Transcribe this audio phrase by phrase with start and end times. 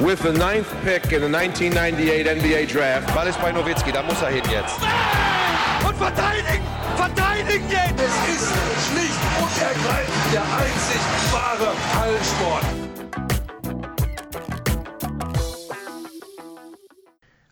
[0.00, 3.14] with the ninth pick in the 1998 NBA Draft.
[3.14, 4.78] Ball ist bei Nowitzki, da muss er hin jetzt.
[5.86, 6.64] Und verteidigen!
[6.96, 8.00] Verteidigen jetzt!
[8.00, 8.52] Es ist
[8.88, 11.00] schlicht und ergreifend der einzig
[11.32, 12.64] wahre Hallensport.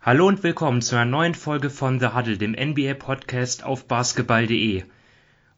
[0.01, 4.83] Hallo und willkommen zu einer neuen Folge von The Huddle, dem NBA-Podcast auf basketball.de.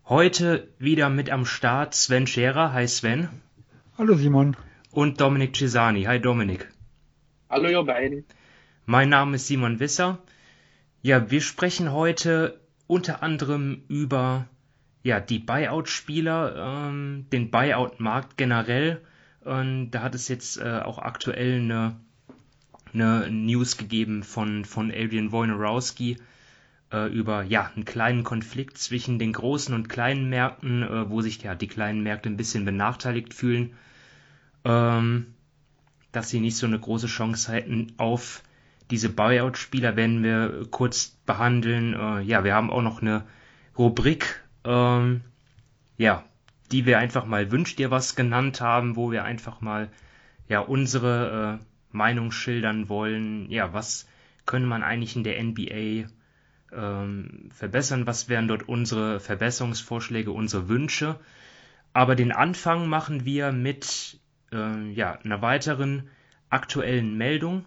[0.07, 2.75] Heute wieder mit am Start Sven Scherer.
[2.75, 3.31] Hi Sven.
[3.97, 4.55] Hallo Simon.
[4.91, 6.05] Und Dominik Cesani.
[6.05, 6.74] Hi Dominik.
[7.55, 8.25] Hallo ihr beiden.
[8.85, 10.19] Mein Name ist Simon Wisser.
[11.03, 14.49] Ja, wir sprechen heute unter anderem über
[15.05, 19.01] ja, die Buyout-Spieler, ähm, den Buyout-Markt generell.
[19.45, 21.95] Und da hat es jetzt äh, auch aktuell eine,
[22.93, 26.17] eine News gegeben von, von Adrian Wojnarowski
[26.93, 31.41] äh, über ja, einen kleinen Konflikt zwischen den großen und kleinen Märkten, äh, wo sich
[31.41, 33.75] ja die kleinen Märkte ein bisschen benachteiligt fühlen.
[34.65, 35.34] Ähm,
[36.17, 38.43] dass sie nicht so eine große Chance hätten auf
[38.91, 41.95] diese Buyout-Spieler, werden wir kurz behandeln.
[41.95, 43.25] Äh, ja, wir haben auch noch eine
[43.77, 45.23] Rubrik, ähm,
[45.97, 46.25] ja,
[46.71, 49.91] die wir einfach mal wünscht ihr was genannt haben, wo wir einfach mal
[50.49, 53.51] ja unsere äh, Meinung schildern wollen.
[53.51, 54.07] Ja, was
[54.47, 56.09] könnte man eigentlich in der NBA
[56.73, 58.07] ähm, verbessern?
[58.07, 61.19] Was wären dort unsere Verbesserungsvorschläge, unsere Wünsche?
[61.93, 64.19] Aber den Anfang machen wir mit
[64.55, 66.09] äh, ja, einer weiteren
[66.49, 67.65] aktuellen Meldung.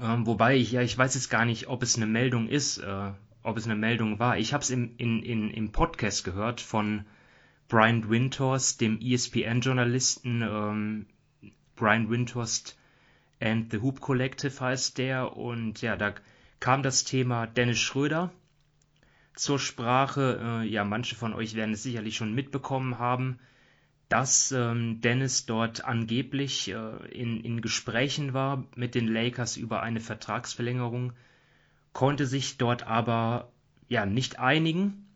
[0.00, 3.10] Ähm, wobei ich, ja, ich weiß jetzt gar nicht, ob es eine Meldung ist, äh,
[3.42, 4.38] ob es eine Meldung war.
[4.38, 7.04] Ich habe es im, in, in, im Podcast gehört von
[7.68, 10.42] Brian Windhorst, dem ESPN-Journalisten.
[10.42, 11.06] Ähm,
[11.76, 12.78] Brian Windhorst
[13.40, 15.36] and the Hoop Collective heißt der.
[15.36, 16.14] Und ja, da
[16.60, 18.30] kam das Thema Dennis Schröder
[19.34, 20.40] zur Sprache.
[20.42, 23.38] Äh, ja, manche von euch werden es sicherlich schon mitbekommen haben
[24.10, 26.74] dass ähm, Dennis dort angeblich äh,
[27.12, 31.12] in, in Gesprächen war mit den Lakers über eine Vertragsverlängerung,
[31.92, 33.52] konnte sich dort aber
[33.88, 35.06] ja nicht einigen.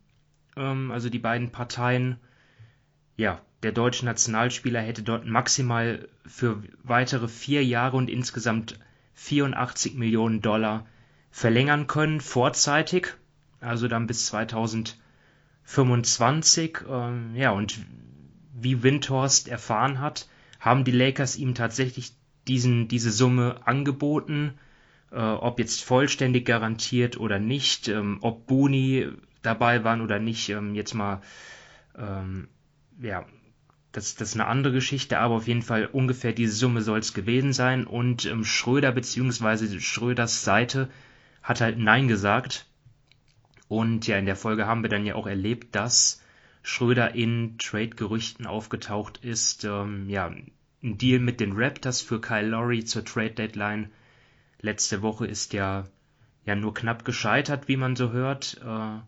[0.55, 2.15] Ähm, also die beiden Parteien,
[3.17, 8.79] ja, der deutsche Nationalspieler hätte dort maximal für weitere vier Jahre und insgesamt
[9.15, 10.85] 84 Millionen Dollar
[11.31, 13.17] verlängern können, vorzeitig,
[13.59, 16.77] also dann bis 2025.
[16.89, 17.77] Ähm, ja, und
[18.55, 20.27] wie Windhorst erfahren hat,
[20.59, 22.13] haben die Lakers ihm tatsächlich
[22.47, 24.53] diesen, diese Summe angeboten,
[25.11, 29.09] äh, ob jetzt vollständig garantiert oder nicht, ähm, ob Booney
[29.41, 31.21] dabei waren oder nicht, ähm, jetzt mal,
[31.97, 32.47] ähm,
[32.99, 33.25] ja,
[33.91, 37.13] das, das ist eine andere Geschichte, aber auf jeden Fall ungefähr diese Summe soll es
[37.13, 39.79] gewesen sein und ähm, Schröder bzw.
[39.79, 40.89] Schröders Seite
[41.41, 42.65] hat halt Nein gesagt
[43.67, 46.21] und ja, in der Folge haben wir dann ja auch erlebt, dass
[46.65, 49.65] Schröder in Trade-Gerüchten aufgetaucht ist.
[49.65, 50.25] Ähm, ja,
[50.83, 53.91] ein Deal mit den Raptors für Kyle Lowry zur Trade-Deadline
[54.61, 55.83] letzte Woche ist ja,
[56.43, 58.59] ja nur knapp gescheitert, wie man so hört.
[58.65, 58.99] Äh,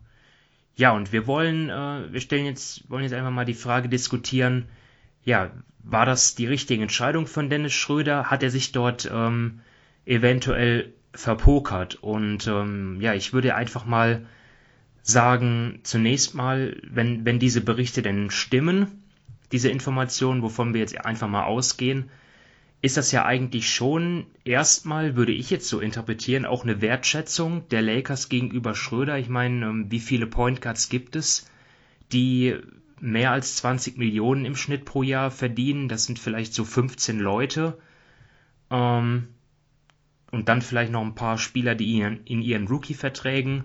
[0.76, 4.68] ja, und wir wollen, äh, wir stellen jetzt, wollen jetzt einfach mal die Frage diskutieren,
[5.24, 5.50] ja,
[5.82, 8.26] war das die richtige Entscheidung von Dennis Schröder?
[8.30, 9.62] Hat er sich dort ähm,
[10.06, 11.96] eventuell verpokert?
[11.96, 14.26] Und ähm, ja, ich würde einfach mal
[15.08, 19.02] sagen zunächst mal, wenn, wenn diese Berichte denn stimmen,
[19.52, 22.10] diese Informationen, wovon wir jetzt einfach mal ausgehen,
[22.82, 27.80] ist das ja eigentlich schon erstmal, würde ich jetzt so interpretieren, auch eine Wertschätzung der
[27.80, 29.18] Lakers gegenüber Schröder.
[29.18, 31.50] Ich meine, ähm, wie viele Point Guards gibt es,
[32.12, 32.56] die
[33.00, 35.88] mehr als 20 Millionen im Schnitt pro Jahr verdienen?
[35.88, 37.78] Das sind vielleicht so 15 Leute.
[38.70, 39.28] Ähm,
[40.30, 43.64] und dann vielleicht noch ein paar Spieler, die in, in ihren Rookie-Verträgen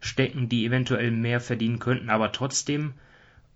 [0.00, 2.94] stecken, die eventuell mehr verdienen könnten, aber trotzdem,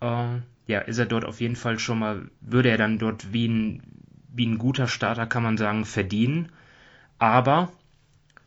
[0.00, 0.26] äh,
[0.66, 3.82] ja, ist er dort auf jeden Fall schon mal, würde er dann dort wie ein,
[4.32, 6.50] wie ein guter Starter, kann man sagen, verdienen.
[7.18, 7.72] Aber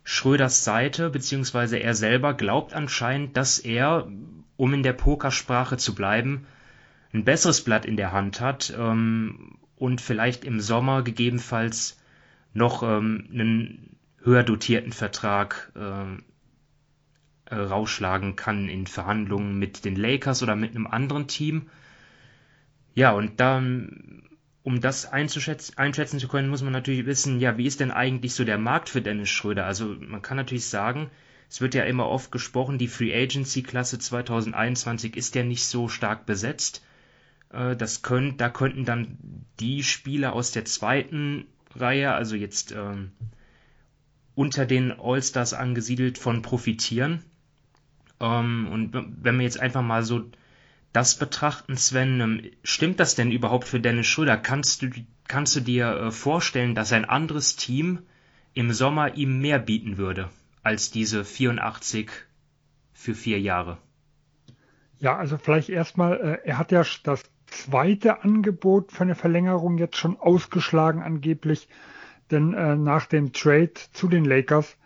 [0.03, 4.07] Schröders Seite, beziehungsweise er selber, glaubt anscheinend, dass er,
[4.57, 6.45] um in der Pokersprache zu bleiben,
[7.13, 11.97] ein besseres Blatt in der Hand hat ähm, und vielleicht im Sommer gegebenenfalls
[12.53, 16.17] noch ähm, einen höher dotierten Vertrag äh, äh,
[17.53, 21.69] rausschlagen kann in Verhandlungen mit den Lakers oder mit einem anderen Team.
[22.95, 24.23] Ja, und dann,
[24.63, 28.33] um das einzuschätzen, einschätzen zu können, muss man natürlich wissen, ja, wie ist denn eigentlich
[28.33, 29.65] so der Markt für Dennis Schröder?
[29.65, 31.11] Also man kann natürlich sagen,
[31.49, 35.87] es wird ja immer oft gesprochen, die Free Agency Klasse 2021 ist ja nicht so
[35.87, 36.83] stark besetzt.
[37.51, 39.17] Äh, das können, da könnten dann
[39.59, 41.45] die Spieler aus der zweiten
[41.75, 43.11] Reihe, also jetzt ähm,
[44.33, 47.23] unter den All-Stars angesiedelt, von profitieren.
[48.19, 50.23] Ähm, und wenn wir jetzt einfach mal so
[50.93, 54.37] das betrachten, Sven, ähm, stimmt das denn überhaupt für Dennis Schröder?
[54.37, 54.89] Kannst du
[55.27, 57.99] kannst du dir äh, vorstellen, dass ein anderes Team
[58.53, 60.29] im Sommer ihm mehr bieten würde
[60.63, 62.09] als diese 84
[62.93, 63.77] für vier Jahre?
[64.99, 69.97] Ja, also vielleicht erstmal, äh, er hat ja das zweite Angebot für eine Verlängerung jetzt
[69.97, 71.67] schon ausgeschlagen angeblich,
[72.31, 74.77] denn äh, nach dem Trade zu den Lakers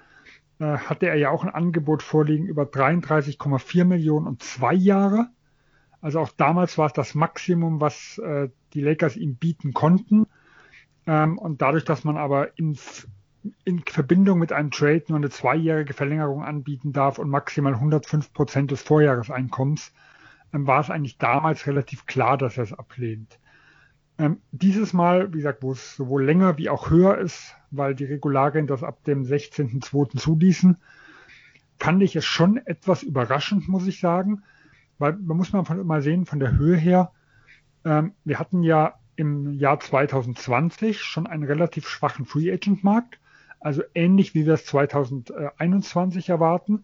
[0.66, 5.30] hatte er ja auch ein Angebot vorliegen über 33,4 Millionen und zwei Jahre.
[6.02, 10.28] Also auch damals war es das Maximum, was äh, die Lakers ihm bieten konnten.
[11.06, 12.78] Ähm, und dadurch, dass man aber in,
[13.66, 18.72] in Verbindung mit einem Trade nur eine zweijährige Verlängerung anbieten darf und maximal 105 Prozent
[18.72, 19.94] des Vorjahreseinkommens,
[20.54, 23.40] ähm, war es eigentlich damals relativ klar, dass er es ablehnt.
[24.20, 28.04] Ähm, dieses Mal, wie gesagt, wo es sowohl länger wie auch höher ist, weil die
[28.04, 30.18] Regularien das ab dem 16.02.
[30.18, 30.78] zuließen,
[31.80, 34.44] fand ich es schon etwas überraschend, muss ich sagen,
[34.98, 37.14] weil man muss mal, von, mal sehen von der Höhe her.
[37.86, 43.22] Ähm, wir hatten ja im Jahr 2020 schon einen relativ schwachen Free Agent Markt,
[43.62, 46.84] also ähnlich wie wir es 2021 erwarten.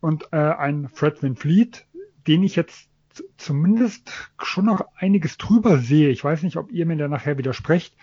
[0.00, 1.86] Und äh, ein Fred Van Fleet,
[2.26, 2.88] den ich jetzt
[3.36, 6.10] zumindest schon noch einiges drüber sehe.
[6.10, 7.96] Ich weiß nicht, ob ihr mir da nachher widersprecht.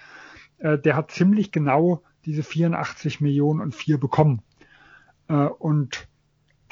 [0.60, 4.42] Äh, der hat ziemlich genau diese 84 Millionen und vier bekommen.
[5.28, 6.08] Äh, und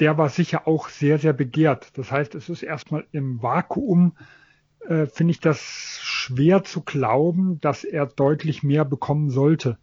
[0.00, 1.96] der war sicher auch sehr, sehr begehrt.
[1.96, 4.16] Das heißt, es ist erstmal im Vakuum,
[4.80, 5.60] äh, finde ich das
[6.02, 9.78] schwer zu glauben, dass er deutlich mehr bekommen sollte.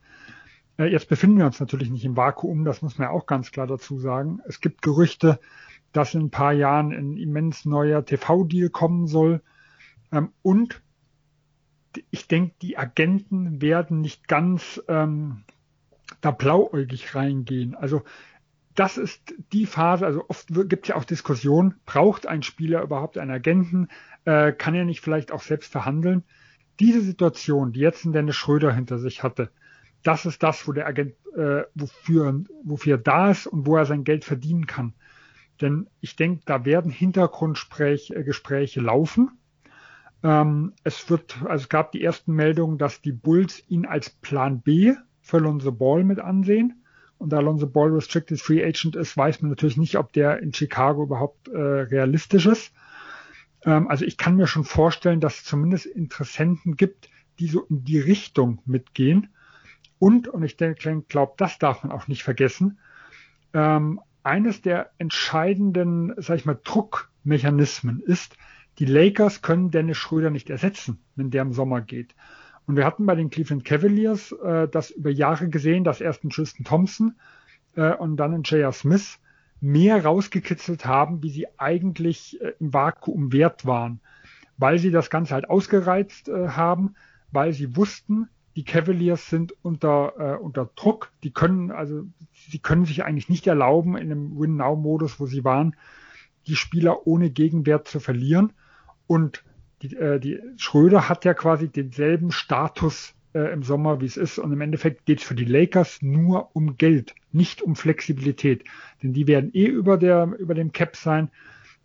[0.78, 3.52] Äh, jetzt befinden wir uns natürlich nicht im Vakuum, das muss man ja auch ganz
[3.52, 4.40] klar dazu sagen.
[4.46, 5.40] Es gibt Gerüchte,
[5.92, 9.42] dass in ein paar Jahren ein immens neuer TV-Deal kommen soll.
[10.12, 10.82] Ähm, und
[12.12, 15.44] ich denke, die Agenten werden nicht ganz ähm,
[16.22, 17.76] da blauäugig reingehen.
[17.76, 18.04] Also
[18.76, 23.18] das ist die Phase, also oft gibt es ja auch Diskussionen, braucht ein Spieler überhaupt
[23.18, 23.90] einen Agenten?
[24.26, 26.24] Äh, kann er nicht vielleicht auch selbst verhandeln?
[26.80, 29.50] Diese Situation, die jetzt ein Dennis Schröder hinter sich hatte,
[30.04, 33.86] das ist das, wo der Agent, äh, wofür, wofür er da ist und wo er
[33.86, 34.94] sein Geld verdienen kann.
[35.62, 39.32] Denn ich denke, da werden Hintergrundgespräche äh, laufen.
[40.24, 44.62] Ähm, es wird, also es gab die ersten Meldungen, dass die Bulls ihn als Plan
[44.62, 46.84] B für Lonzo Ball mit ansehen.
[47.18, 50.54] Und da Lonzo Ball Restricted Free Agent ist, weiß man natürlich nicht, ob der in
[50.54, 52.74] Chicago überhaupt äh, realistisch ist.
[53.66, 57.10] Ähm, also ich kann mir schon vorstellen, dass es zumindest Interessenten gibt,
[57.40, 59.30] die so in die Richtung mitgehen.
[59.98, 62.80] Und, und ich denke, glaube, das darf man auch nicht vergessen,
[63.54, 68.36] ähm, eines der entscheidenden, sag ich mal, Druckmechanismen ist,
[68.80, 72.16] die Lakers können Dennis Schröder nicht ersetzen, wenn der im Sommer geht.
[72.66, 76.30] Und wir hatten bei den Cleveland Cavaliers äh, das über Jahre gesehen, dass erst ein
[76.30, 77.16] Tristan Thompson
[77.76, 78.72] äh, und dann ein J.R.
[78.72, 79.20] Smith
[79.62, 84.00] mehr rausgekitzelt haben, wie sie eigentlich äh, im Vakuum wert waren,
[84.58, 86.96] weil sie das Ganze halt ausgereizt äh, haben,
[87.32, 91.14] weil sie wussten, die Cavaliers sind unter, äh, unter Druck.
[91.24, 92.04] Die können, also,
[92.34, 95.78] sie können sich eigentlich nicht erlauben, in einem Win-Now-Modus, wo sie waren,
[96.46, 98.52] die Spieler ohne Gegenwert zu verlieren.
[99.08, 99.46] Und
[99.82, 104.40] die, äh, die Schröder hat ja quasi denselben Status äh, im Sommer, wie es ist.
[104.40, 108.66] Und im Endeffekt geht es für die Lakers nur um Geld, nicht um Flexibilität.
[109.02, 111.32] Denn die werden eh über, der, über dem Cap sein.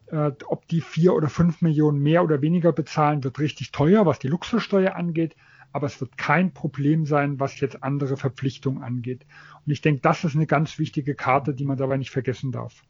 [0.07, 4.19] Äh, ob die vier oder fünf Millionen mehr oder weniger bezahlen, wird richtig teuer, was
[4.19, 5.37] die Luxussteuer angeht
[5.75, 9.27] aber es wird kein Problem sein, was jetzt andere Verpflichtungen angeht.
[9.67, 12.85] Und ich denke, das ist eine ganz wichtige Karte, die man dabei nicht vergessen darf.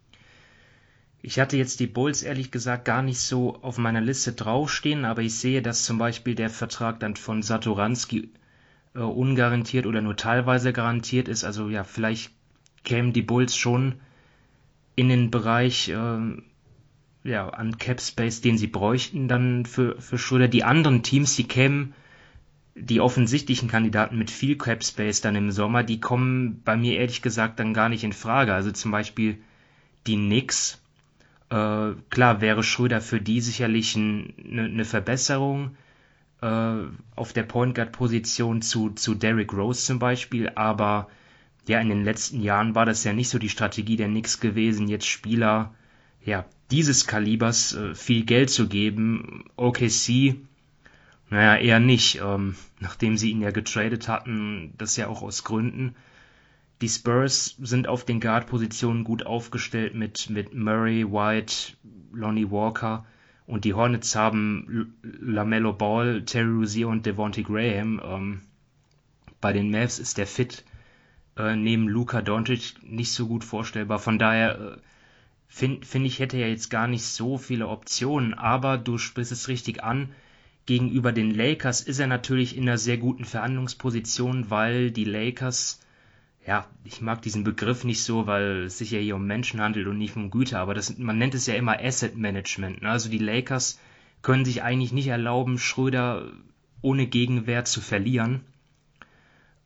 [1.23, 5.23] Ich hatte jetzt die Bulls ehrlich gesagt gar nicht so auf meiner Liste draufstehen, aber
[5.23, 8.29] ich sehe, dass zum Beispiel der Vertrag dann von Satoranski
[8.95, 11.43] äh, ungarantiert oder nur teilweise garantiert ist.
[11.43, 12.33] Also ja, vielleicht
[12.85, 13.95] kämen die Bulls schon
[14.95, 16.43] in den Bereich äh,
[17.23, 20.49] ja, an Cap Space, den sie bräuchten dann für, für Schröder.
[20.49, 21.95] Die anderen Teams, die kämen
[22.75, 27.23] die offensichtlichen Kandidaten mit viel Cap Space dann im Sommer, die kommen bei mir ehrlich
[27.23, 28.52] gesagt dann gar nicht in Frage.
[28.52, 29.38] Also zum Beispiel
[30.07, 30.81] die Knicks.
[31.50, 35.76] Äh, klar wäre Schröder für die sicherlich eine ne Verbesserung
[36.40, 36.75] äh,
[37.14, 41.09] auf der Point Guard Position zu, zu Derrick Rose zum Beispiel, aber
[41.66, 44.88] ja, in den letzten Jahren war das ja nicht so die Strategie der Knicks gewesen,
[44.88, 45.75] jetzt Spieler
[46.25, 49.45] ja, dieses Kalibers äh, viel Geld zu geben.
[49.57, 50.37] OKC
[51.35, 55.97] naja, eher nicht, ähm, nachdem sie ihn ja getradet hatten, das ja auch aus Gründen.
[56.81, 61.73] Die Spurs sind auf den Guard-Positionen gut aufgestellt mit, mit Murray, White,
[62.12, 63.05] Lonnie Walker
[63.47, 68.00] und die Hornets haben LaMelo Ball, Terry Rozier und Devontae Graham.
[68.05, 68.41] Ähm,
[69.41, 70.64] bei den Mavs ist der Fit
[71.37, 73.99] äh, neben Luka Doncic nicht so gut vorstellbar.
[73.99, 74.76] Von daher äh,
[75.49, 79.49] finde find ich, hätte er jetzt gar nicht so viele Optionen, aber du sprichst es
[79.49, 80.11] richtig an
[80.66, 85.80] gegenüber den Lakers ist er natürlich in einer sehr guten Verhandlungsposition, weil die Lakers,
[86.47, 89.87] ja, ich mag diesen Begriff nicht so, weil es sich ja hier um Menschen handelt
[89.87, 92.83] und nicht um Güter, aber das, man nennt es ja immer Asset Management.
[92.83, 92.90] Ne?
[92.90, 93.78] Also die Lakers
[94.23, 96.30] können sich eigentlich nicht erlauben, Schröder
[96.80, 98.40] ohne Gegenwert zu verlieren.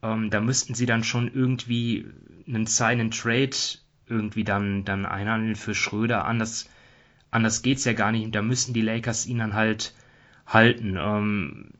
[0.01, 2.05] Ähm, da müssten sie dann schon irgendwie
[2.47, 3.55] einen Sign and Trade
[4.07, 6.25] irgendwie dann, dann einhandeln für Schröder.
[6.25, 6.69] Anders,
[7.31, 8.33] anders geht's ja gar nicht.
[8.35, 9.93] da müssen die Lakers ihn dann halt
[10.49, 10.97] halten.
[10.99, 11.71] Ähm,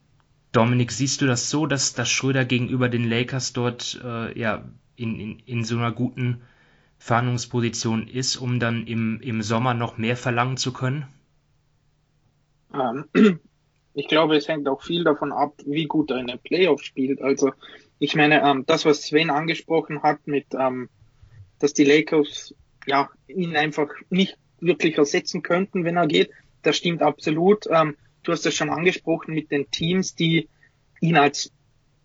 [0.52, 4.64] Dominik, siehst du das so, dass, dass Schröder gegenüber den Lakers dort äh, ja
[4.96, 6.42] in, in, in so einer guten
[6.98, 11.06] Verhandlungsposition ist, um dann im, im Sommer noch mehr verlangen zu können?
[12.74, 13.06] Ähm,
[13.94, 17.22] ich glaube, es hängt auch viel davon ab, wie gut er in den Playoffs spielt.
[17.22, 17.52] Also
[18.00, 20.90] ich meine, ähm, das, was Sven angesprochen hat, mit, ähm,
[21.60, 22.54] dass die Lakers
[22.86, 27.66] ja ihn einfach nicht wirklich ersetzen könnten, wenn er geht, das stimmt absolut.
[28.24, 30.50] Du hast das schon angesprochen mit den Teams, die
[31.02, 31.52] ihn als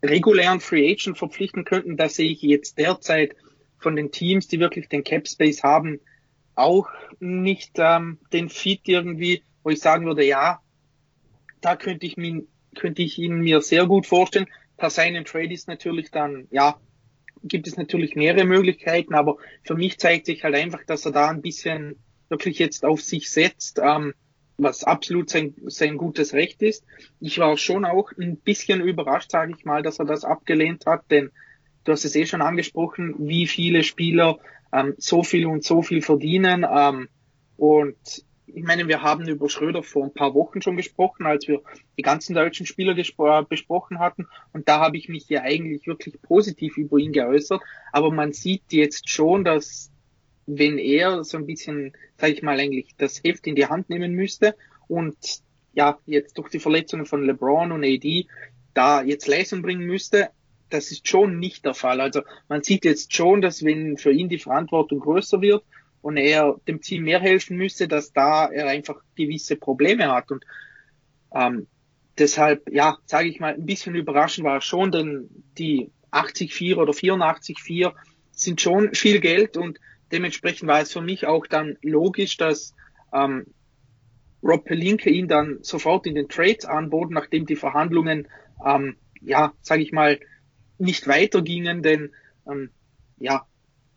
[0.03, 1.97] regulären Free Agent verpflichten könnten.
[1.97, 3.35] Da sehe ich jetzt derzeit
[3.77, 5.99] von den Teams, die wirklich den Cap Space haben,
[6.55, 6.87] auch
[7.19, 10.61] nicht ähm, den Fit irgendwie, wo ich sagen würde, ja,
[11.61, 12.43] da könnte ich, mir,
[12.75, 14.47] könnte ich ihn mir sehr gut vorstellen.
[14.77, 16.79] Per seinen Trade ist natürlich dann, ja,
[17.43, 21.29] gibt es natürlich mehrere Möglichkeiten, aber für mich zeigt sich halt einfach, dass er da
[21.29, 24.13] ein bisschen wirklich jetzt auf sich setzt, ähm,
[24.57, 26.85] was absolut sein, sein gutes Recht ist.
[27.19, 31.09] Ich war schon auch ein bisschen überrascht, sage ich mal, dass er das abgelehnt hat,
[31.11, 31.31] denn
[31.83, 34.39] du hast es eh schon angesprochen, wie viele Spieler
[34.71, 36.65] ähm, so viel und so viel verdienen.
[36.69, 37.09] Ähm,
[37.57, 37.97] und
[38.47, 41.61] ich meine, wir haben über Schröder vor ein paar Wochen schon gesprochen, als wir
[41.97, 42.95] die ganzen deutschen Spieler
[43.43, 44.27] besprochen hatten.
[44.53, 47.61] Und da habe ich mich ja eigentlich wirklich positiv über ihn geäußert.
[47.91, 49.91] Aber man sieht jetzt schon, dass
[50.47, 54.13] wenn er so ein bisschen, sage ich mal, eigentlich das Heft in die Hand nehmen
[54.13, 54.55] müsste
[54.87, 55.15] und
[55.73, 58.27] ja, jetzt durch die Verletzungen von LeBron und AD
[58.73, 60.29] da jetzt Leistung bringen müsste,
[60.69, 62.01] das ist schon nicht der Fall.
[62.01, 65.63] Also man sieht jetzt schon, dass wenn für ihn die Verantwortung größer wird
[66.01, 70.31] und er dem Team mehr helfen müsste, dass da er einfach gewisse Probleme hat.
[70.31, 70.45] Und
[71.33, 71.67] ähm,
[72.17, 77.93] deshalb, ja, sage ich mal, ein bisschen überraschend war schon, denn die 80-4 oder 84-4
[78.31, 79.79] sind schon viel Geld und
[80.11, 82.75] dementsprechend war es für mich auch dann logisch, dass
[83.13, 83.45] ähm,
[84.43, 88.27] Rob Pelinke ihn dann sofort in den Trades anbot, nachdem die Verhandlungen,
[88.63, 90.19] ähm, ja, sage ich mal,
[90.77, 92.11] nicht weitergingen, denn
[92.47, 92.69] ähm,
[93.17, 93.45] ja,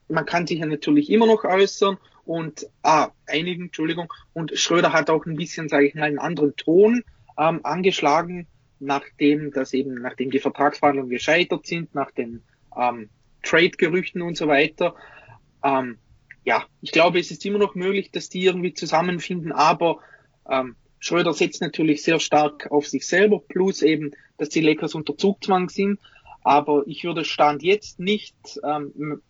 [0.09, 5.11] man kann sich ja natürlich immer noch äußern und ah, einigen, Entschuldigung, und Schröder hat
[5.11, 7.05] auch ein bisschen, sage ich mal, einen anderen Ton
[7.38, 8.47] ähm, angeschlagen,
[8.81, 12.43] nachdem das eben, nachdem die Vertragsverhandlungen gescheitert sind, nach den
[12.77, 13.11] ähm,
[13.43, 14.95] Trade-Gerüchten und so weiter.
[15.65, 15.99] Ähm,
[16.45, 19.99] ja, ich glaube, es ist immer noch möglich, dass die irgendwie zusammenfinden, aber
[20.49, 25.17] ähm, Schröder setzt natürlich sehr stark auf sich selber, plus eben, dass die Lakers unter
[25.17, 26.00] Zugzwang sind.
[26.43, 28.35] Aber ich würde Stand jetzt nicht
[28.65, 29.23] ähm,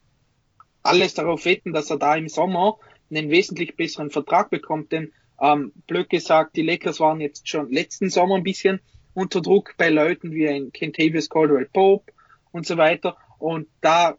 [0.83, 2.79] alles darauf wetten, dass er da im Sommer
[3.11, 4.93] einen wesentlich besseren Vertrag bekommt.
[4.93, 8.81] Denn ähm, blöd gesagt, die Lakers waren jetzt schon letzten Sommer ein bisschen
[9.15, 12.13] unter Druck bei Leuten wie ein Kentavious Caldwell Pope
[12.53, 13.17] und so weiter.
[13.39, 14.17] Und da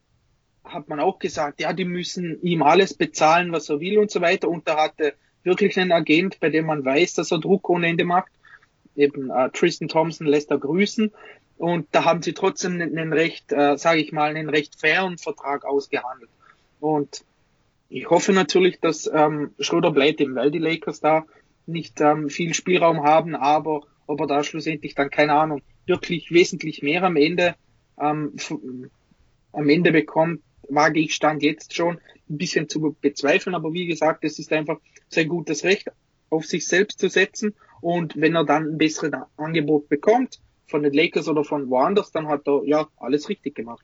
[0.73, 4.21] hat man auch gesagt, ja, die müssen ihm alles bezahlen, was er will und so
[4.21, 4.49] weiter.
[4.49, 8.05] Und da hatte wirklich einen Agent, bei dem man weiß, dass er Druck ohne Ende
[8.05, 8.31] macht.
[8.95, 11.11] Eben äh, Tristan Thompson lässt er grüßen.
[11.57, 15.65] Und da haben sie trotzdem einen recht, äh, sage ich mal, einen recht fairen Vertrag
[15.65, 16.29] ausgehandelt.
[16.79, 17.23] Und
[17.89, 21.25] ich hoffe natürlich, dass ähm, Schröder bleibt, eben weil die Lakers da
[21.65, 26.81] nicht ähm, viel Spielraum haben, aber ob er da schlussendlich dann, keine Ahnung, wirklich wesentlich
[26.81, 27.55] mehr am Ende
[27.99, 28.33] ähm,
[29.51, 31.97] am Ende bekommt, wage ich Stand jetzt schon
[32.29, 33.55] ein bisschen zu bezweifeln.
[33.55, 35.89] Aber wie gesagt, es ist einfach sein gutes Recht,
[36.29, 37.53] auf sich selbst zu setzen.
[37.81, 42.27] Und wenn er dann ein besseres Angebot bekommt, von den Lakers oder von woanders, dann
[42.27, 43.83] hat er ja alles richtig gemacht.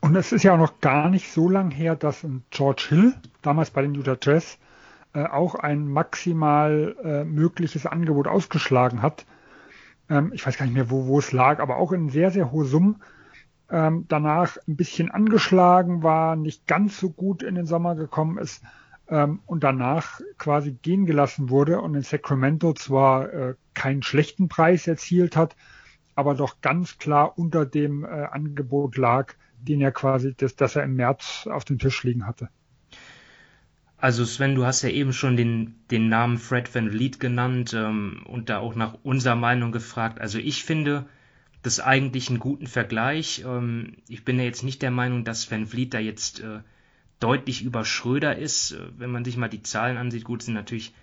[0.00, 3.70] Und es ist ja auch noch gar nicht so lang her, dass George Hill, damals
[3.70, 4.58] bei den Utah Jazz,
[5.14, 9.24] äh, auch ein maximal äh, mögliches Angebot ausgeschlagen hat.
[10.10, 12.52] Ähm, ich weiß gar nicht mehr, wo, wo es lag, aber auch in sehr, sehr
[12.52, 12.96] hohe Summen.
[13.70, 18.62] Ähm, danach ein bisschen angeschlagen war, nicht ganz so gut in den Sommer gekommen ist
[19.08, 24.86] ähm, und danach quasi gehen gelassen wurde und in Sacramento zwar äh, keinen schlechten Preis
[24.86, 25.54] erzielt hat,
[26.14, 30.84] aber doch ganz klar unter dem äh, Angebot lag, den er quasi, das, das er
[30.84, 32.48] im März auf dem Tisch liegen hatte.
[33.98, 38.22] Also Sven, du hast ja eben schon den, den Namen Fred Van Vliet genannt ähm,
[38.26, 40.20] und da auch nach unserer Meinung gefragt.
[40.20, 41.06] Also ich finde
[41.62, 43.44] das eigentlich einen guten Vergleich.
[43.44, 46.60] Ähm, ich bin ja jetzt nicht der Meinung, dass Van Vliet da jetzt äh,
[47.20, 48.72] deutlich über Schröder ist.
[48.72, 50.94] Äh, wenn man sich mal die Zahlen ansieht, gut, sind natürlich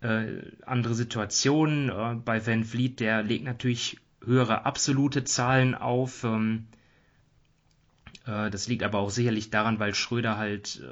[0.00, 2.22] äh, andere Situationen.
[2.24, 6.22] Bei Van Vliet, der legt natürlich höhere absolute Zahlen auf.
[6.24, 6.66] Ähm,
[8.26, 10.82] äh, das liegt aber auch sicherlich daran, weil Schröder halt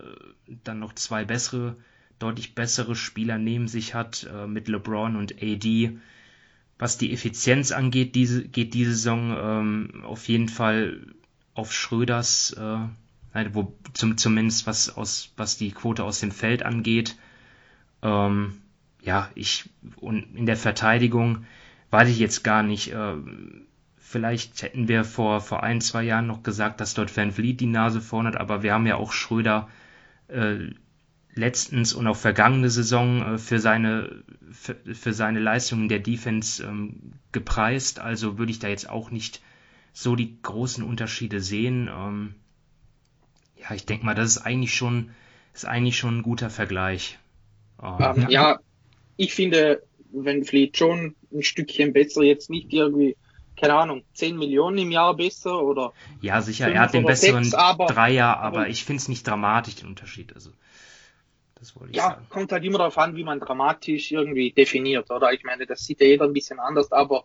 [0.65, 1.77] dann noch zwei bessere,
[2.19, 5.99] deutlich bessere Spieler neben sich hat, mit LeBron und AD.
[6.79, 11.07] Was die Effizienz angeht, diese, geht diese Saison ähm, auf jeden Fall
[11.55, 17.17] auf Schröders, äh, wo, zum, zumindest was, aus, was die Quote aus dem Feld angeht.
[18.03, 18.59] Ähm,
[19.03, 21.47] ja, ich, und in der Verteidigung
[21.91, 23.15] weiß ich jetzt gar nicht, äh,
[23.97, 27.67] vielleicht hätten wir vor, vor ein, zwei Jahren noch gesagt, dass dort Van Vliet die
[27.67, 29.69] Nase vorn hat, aber wir haben ja auch Schröder
[30.29, 30.71] äh,
[31.37, 37.13] letztens und auch vergangene Saison äh, für seine für, für seine Leistungen der Defense ähm,
[37.31, 38.01] gepreist.
[38.01, 39.43] Also würde ich da jetzt auch nicht
[39.93, 41.89] so die großen Unterschiede sehen.
[41.95, 42.35] Ähm,
[43.57, 45.11] ja, ich denke mal, das ist eigentlich schon
[45.55, 47.19] ist eigentlich schon ein guter Vergleich.
[47.83, 48.29] Ähm, ja.
[48.29, 48.61] ja,
[49.17, 53.17] ich finde, wenn Fleet schon ein Stückchen besser, jetzt nicht irgendwie,
[53.57, 55.93] keine Ahnung, 10 Millionen im Jahr besser oder.
[56.21, 59.77] Ja, sicher, er hat den besseren 6, aber, Dreier, aber ich finde es nicht dramatisch,
[59.77, 60.35] den Unterschied.
[60.35, 60.51] Also,
[61.59, 62.27] das wollte ich ja, sagen.
[62.29, 65.33] kommt halt immer darauf an, wie man dramatisch irgendwie definiert, oder?
[65.33, 67.25] Ich meine, das sieht ja jeder ein bisschen anders, aber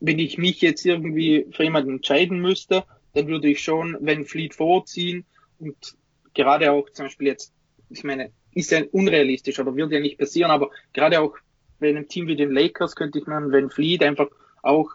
[0.00, 4.54] wenn ich mich jetzt irgendwie für jemanden entscheiden müsste, dann würde ich schon, wenn Fleet
[4.54, 5.24] vorziehen
[5.58, 5.96] und
[6.34, 7.52] gerade auch zum Beispiel jetzt,
[7.88, 11.36] ich meine, ist ja unrealistisch oder wird ja nicht passieren, aber gerade auch
[11.78, 14.28] bei einem Team wie den Lakers könnte ich mir Van Fleet einfach
[14.62, 14.90] auch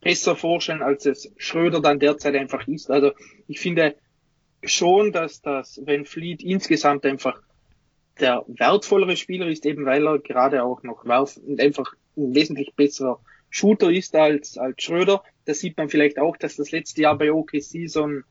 [0.00, 2.90] besser vorstellen, als es Schröder dann derzeit einfach ist.
[2.90, 3.12] Also
[3.46, 3.96] ich finde
[4.62, 7.40] schon, dass das Van Fleet insgesamt einfach
[8.20, 12.74] der wertvollere Spieler ist, eben weil er gerade auch noch werf und einfach ein wesentlich
[12.74, 15.24] besserer Shooter ist als, als Schröder.
[15.44, 18.24] Da sieht man vielleicht auch, dass das letzte Jahr bei OKC so ein,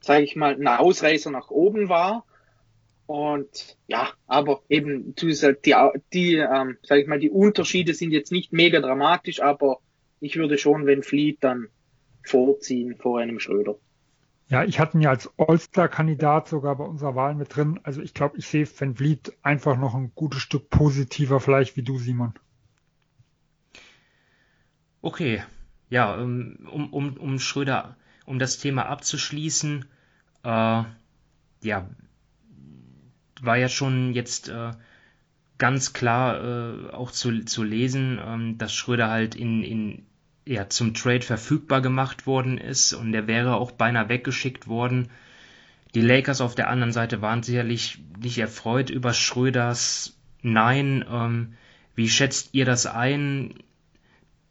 [0.00, 2.26] sage ich mal, ein Ausreißer nach oben war.
[3.06, 5.34] Und ja, aber eben die,
[6.12, 9.78] die ähm, sag ich mal, die Unterschiede sind jetzt nicht mega dramatisch, aber
[10.20, 11.68] ich würde schon, wenn Fleet dann
[12.24, 13.78] vorziehen vor einem Schröder.
[14.48, 17.80] Ja, ich hatte ihn ja als All-Star-Kandidat sogar bei unserer Wahl mit drin.
[17.82, 21.82] Also ich glaube, ich sehe Van Vliet einfach noch ein gutes Stück positiver vielleicht wie
[21.82, 22.34] du, Simon.
[25.02, 25.42] Okay,
[25.88, 29.84] ja, ähm, um, um, um Schröder, um das Thema abzuschließen,
[30.44, 30.82] äh,
[31.62, 31.90] ja,
[33.40, 34.72] war ja schon jetzt äh,
[35.58, 40.06] ganz klar äh, auch zu, zu lesen, ähm, dass Schröder halt in, in
[40.46, 45.08] ja, zum Trade verfügbar gemacht worden ist und der wäre auch beinahe weggeschickt worden.
[45.94, 51.04] Die Lakers auf der anderen Seite waren sicherlich nicht erfreut über Schröders Nein.
[51.10, 51.54] Ähm,
[51.96, 53.54] wie schätzt ihr das ein?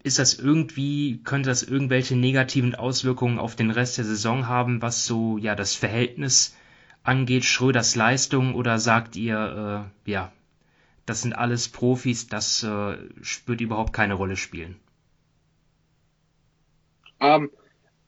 [0.03, 5.05] Ist das irgendwie, könnte das irgendwelche negativen Auswirkungen auf den Rest der Saison haben, was
[5.05, 6.55] so ja das Verhältnis
[7.03, 10.31] angeht, Schröders Leistung, oder sagt ihr, äh, ja,
[11.05, 12.97] das sind alles Profis, das äh,
[13.45, 14.75] wird überhaupt keine Rolle spielen?
[17.25, 17.51] Ähm,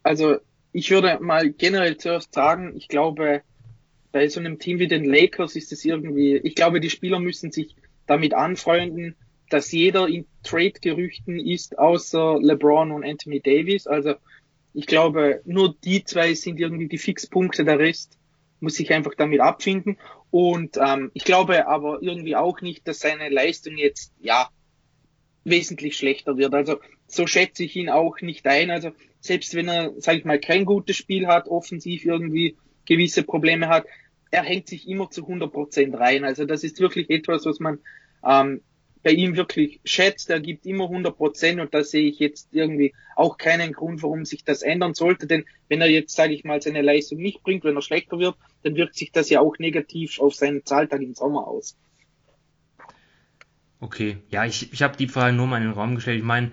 [0.03, 0.37] also
[0.71, 3.41] ich würde mal generell zuerst sagen, ich glaube,
[4.11, 7.51] bei so einem Team wie den Lakers ist es irgendwie, ich glaube, die Spieler müssen
[7.51, 7.75] sich
[8.05, 9.15] damit anfreunden,
[9.49, 13.87] dass jeder in Trade-Gerüchten ist, außer LeBron und Anthony Davis.
[13.87, 14.15] Also
[14.73, 18.17] ich glaube, nur die zwei sind irgendwie die Fixpunkte, der Rest
[18.59, 19.97] muss sich einfach damit abfinden.
[20.31, 24.49] Und ähm, ich glaube aber irgendwie auch nicht, dass seine Leistung jetzt ja
[25.43, 26.53] wesentlich schlechter wird.
[26.53, 28.69] Also so schätze ich ihn auch nicht ein.
[28.69, 33.67] Also selbst wenn er, sage ich mal, kein gutes Spiel hat, offensiv irgendwie gewisse Probleme
[33.67, 33.85] hat,
[34.31, 36.23] er hängt sich immer zu 100 Prozent rein.
[36.23, 37.79] Also das ist wirklich etwas, was man
[38.25, 38.61] ähm,
[39.03, 40.29] bei ihm wirklich schätzt.
[40.29, 44.25] Er gibt immer 100 Prozent und da sehe ich jetzt irgendwie auch keinen Grund, warum
[44.25, 45.27] sich das ändern sollte.
[45.27, 48.35] Denn wenn er jetzt, sage ich mal, seine Leistung nicht bringt, wenn er schlechter wird,
[48.63, 51.77] dann wirkt sich das ja auch negativ auf seinen Zahltag im Sommer aus.
[53.79, 56.17] Okay, ja, ich, ich habe die Frage nur mal in den Raum gestellt.
[56.17, 56.51] Ich meine,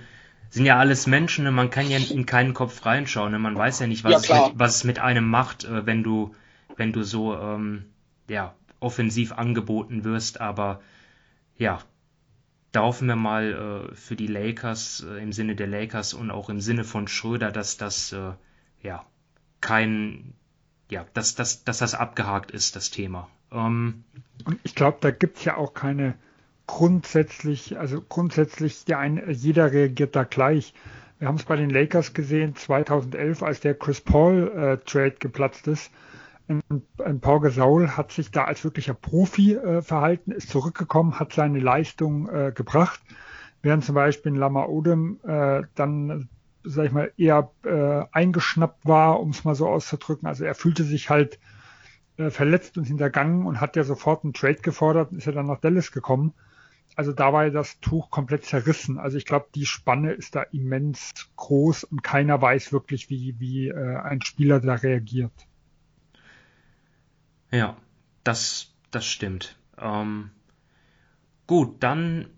[0.50, 1.50] sind ja alles Menschen, ne?
[1.50, 3.38] man kann ja in keinen Kopf reinschauen, ne?
[3.38, 6.02] man weiß ja nicht, was, ja, es, mit, was es mit einem macht, äh, wenn
[6.02, 6.34] du,
[6.76, 7.86] wenn du so ähm,
[8.28, 10.80] ja, offensiv angeboten wirst, aber
[11.56, 11.80] ja,
[12.72, 16.48] da hoffen wir mal äh, für die Lakers, äh, im Sinne der Lakers und auch
[16.48, 18.32] im Sinne von Schröder, dass das äh,
[18.82, 19.04] ja
[19.60, 20.34] kein,
[20.90, 23.28] ja, dass, dass, dass das abgehakt ist, das Thema.
[23.50, 24.04] Ähm,
[24.44, 26.14] und ich glaube, da gibt es ja auch keine
[26.66, 30.74] grundsätzlich, also grundsätzlich ja ein, jeder reagiert da gleich.
[31.18, 35.66] Wir haben es bei den Lakers gesehen, 2011, als der Chris Paul äh, Trade geplatzt
[35.68, 35.90] ist
[36.48, 41.58] ein Paul Gasol hat sich da als wirklicher Profi äh, verhalten, ist zurückgekommen, hat seine
[41.58, 43.00] Leistung äh, gebracht,
[43.62, 46.28] während zum Beispiel ein Lama Odem äh, dann,
[46.62, 50.28] sag ich mal, eher äh, eingeschnappt war, um es mal so auszudrücken.
[50.28, 51.38] Also er fühlte sich halt
[52.16, 55.58] verletzt und hintergangen und hat ja sofort einen Trade gefordert und ist ja dann nach
[55.58, 56.32] Dallas gekommen.
[56.96, 58.98] Also da war das Tuch komplett zerrissen.
[58.98, 63.68] Also ich glaube, die Spanne ist da immens groß und keiner weiß wirklich, wie, wie
[63.68, 65.32] äh, ein Spieler da reagiert.
[67.50, 67.76] Ja,
[68.22, 69.56] das, das stimmt.
[69.78, 70.30] Ähm,
[71.46, 72.28] gut, dann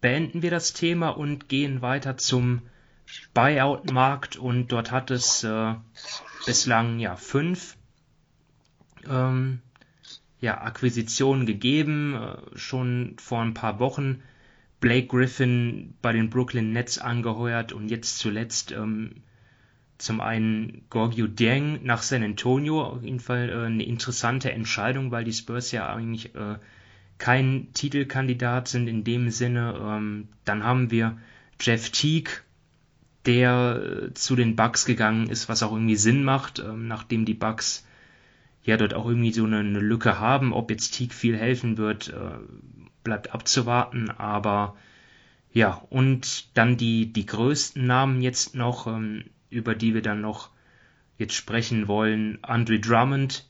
[0.00, 2.62] beenden wir das Thema und gehen weiter zum
[3.34, 5.74] Buyout-Markt und dort hat es äh,
[6.46, 7.76] bislang ja fünf
[9.08, 9.60] ähm,
[10.42, 14.22] ja, Akquisitionen gegeben, äh, schon vor ein paar Wochen.
[14.80, 19.22] Blake Griffin bei den Brooklyn Nets angeheuert und jetzt zuletzt ähm,
[19.98, 25.22] zum einen Gorgio Dieng nach San Antonio, auf jeden Fall äh, eine interessante Entscheidung, weil
[25.22, 26.58] die Spurs ja eigentlich äh,
[27.18, 29.78] kein Titelkandidat sind in dem Sinne.
[29.80, 31.18] Ähm, dann haben wir
[31.60, 32.32] Jeff Teague,
[33.26, 37.34] der äh, zu den Bucks gegangen ist, was auch irgendwie Sinn macht, ähm, nachdem die
[37.34, 37.86] Bucks
[38.64, 40.52] ja dort auch irgendwie so eine, eine Lücke haben.
[40.52, 42.38] Ob jetzt Teague viel helfen wird, äh,
[43.04, 44.76] bleibt abzuwarten, aber
[45.52, 50.50] ja, und dann die, die größten Namen jetzt noch, ähm, über die wir dann noch
[51.18, 52.38] jetzt sprechen wollen.
[52.42, 53.46] Andre Drummond,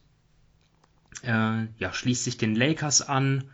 [1.22, 3.44] äh, ja, schließt sich den Lakers an.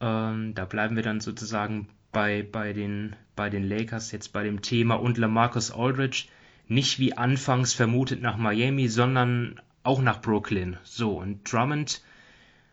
[0.00, 4.62] Ähm, da bleiben wir dann sozusagen bei, bei, den, bei den Lakers jetzt bei dem
[4.62, 6.26] Thema und Lamarcus Aldridge
[6.68, 10.76] nicht wie anfangs vermutet nach Miami, sondern auch nach Brooklyn.
[10.82, 12.02] So, und Drummond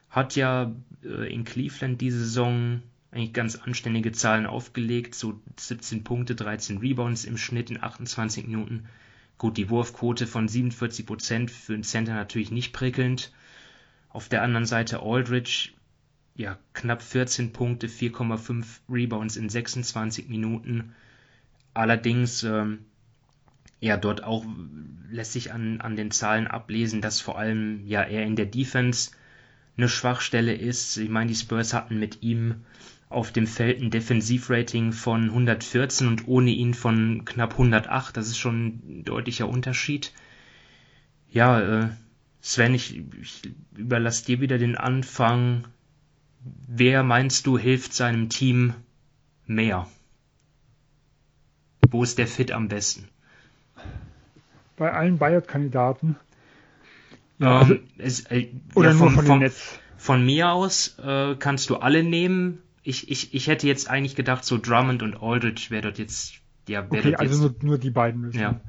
[0.10, 0.73] hat ja
[1.04, 7.26] äh, in Cleveland diese Saison eigentlich ganz anständige Zahlen aufgelegt, so 17 Punkte, 13 Rebounds
[7.26, 8.88] im Schnitt in 28 Minuten.
[9.38, 13.32] Gut, die Wurfquote von 47 Prozent für einen Center natürlich nicht prickelnd.
[14.10, 15.71] Auf der anderen Seite Aldridge,
[16.36, 20.95] ja, knapp 14 Punkte, 4,5 Rebounds in 26 Minuten.
[21.73, 22.86] Allerdings, ähm,
[23.84, 24.46] ja, dort auch
[25.10, 29.12] lässt sich an, an den Zahlen ablesen, dass vor allem ja er in der Defense
[29.76, 30.96] eine Schwachstelle ist.
[30.96, 32.63] Ich meine, die Spurs hatten mit ihm
[33.10, 38.15] auf dem Feld ein Defensivrating von 114 und ohne ihn von knapp 108.
[38.15, 40.13] Das ist schon ein deutlicher Unterschied.
[41.30, 41.89] Ja, äh,
[42.39, 43.41] Sven, ich, ich
[43.76, 45.67] überlasse dir wieder den Anfang.
[46.67, 48.76] Wer meinst du hilft seinem Team
[49.46, 49.89] mehr?
[51.89, 53.10] Wo ist der Fit am besten?
[54.76, 56.16] Bei allen Buyout-Kandidaten.
[57.40, 59.80] Ja, ähm, also, es, äh, oder ja, nur vom, von vom, Netz.
[59.98, 62.62] Von mir aus äh, kannst du alle nehmen.
[62.84, 66.34] Ich, ich, ich hätte jetzt eigentlich gedacht, so Drummond und Aldridge wäre dort jetzt.
[66.68, 68.40] Ja, wär Okay, also jetzt, nur, nur die beiden müssen.
[68.40, 68.60] Ja.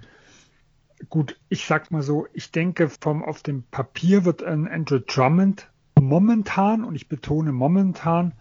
[1.08, 5.68] Gut, ich sag mal so, ich denke, vom auf dem Papier wird ein Andrew Drummond
[6.00, 8.32] momentan, und ich betone momentan,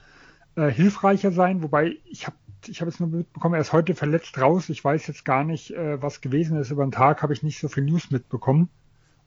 [0.55, 4.39] äh, hilfreicher sein, wobei ich habe ich habe es nur mitbekommen, er ist heute verletzt
[4.39, 4.69] raus.
[4.69, 6.71] Ich weiß jetzt gar nicht, äh, was gewesen ist.
[6.71, 8.69] Über den Tag habe ich nicht so viel News mitbekommen.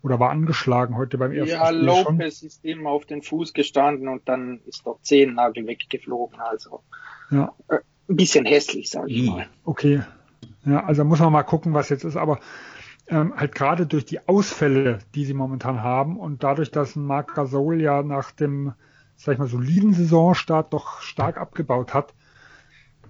[0.03, 4.09] Oder war angeschlagen heute beim ersten Ja, Spiel Lopez ist ihm auf den Fuß gestanden
[4.09, 6.39] und dann ist der Zehennagel weggeflogen.
[6.39, 6.83] Also
[7.31, 9.49] Ja, äh, ein bisschen hässlich, sage ich mal.
[9.65, 10.03] okay.
[10.65, 12.17] Ja, also muss man mal gucken, was jetzt ist.
[12.17, 12.39] Aber
[13.09, 17.35] ähm, halt gerade durch die Ausfälle, die sie momentan haben und dadurch, dass ein Marc
[17.35, 18.75] Gasol ja nach dem,
[19.17, 22.15] sag ich mal, soliden Saisonstart doch stark abgebaut hat,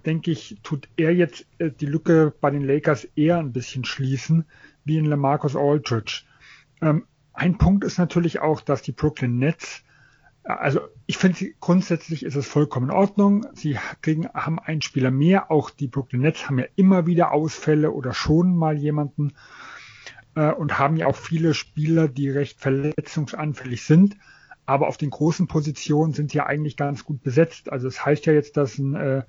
[0.07, 4.45] denke ich, tut er jetzt äh, die Lücke bei den Lakers eher ein bisschen schließen,
[4.85, 6.23] wie in Lamarcus Aldridge.
[6.81, 9.83] Ähm, ein Punkt ist natürlich auch, dass die Brooklyn Nets,
[10.43, 13.45] äh, also ich finde grundsätzlich ist es vollkommen in Ordnung.
[13.53, 15.51] Sie kriegen, haben einen Spieler mehr.
[15.51, 19.33] Auch die Brooklyn Nets haben ja immer wieder Ausfälle oder schon mal jemanden
[20.35, 24.15] äh, und haben ja auch viele Spieler, die recht verletzungsanfällig sind.
[24.65, 27.71] Aber auf den großen Positionen sind sie ja eigentlich ganz gut besetzt.
[27.71, 29.23] Also es das heißt ja jetzt, dass ein äh,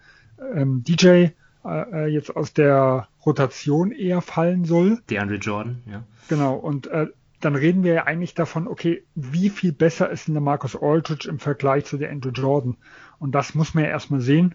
[0.54, 1.28] ähm, DJ
[1.64, 5.00] äh, jetzt aus der Rotation eher fallen soll.
[5.10, 6.04] DeAndre Jordan, ja.
[6.28, 7.08] Genau, und äh,
[7.40, 11.28] dann reden wir ja eigentlich davon, okay, wie viel besser ist denn der Marcus Aldridge
[11.28, 12.76] im Vergleich zu der Andrew Jordan?
[13.18, 14.54] Und das muss man ja erstmal sehen,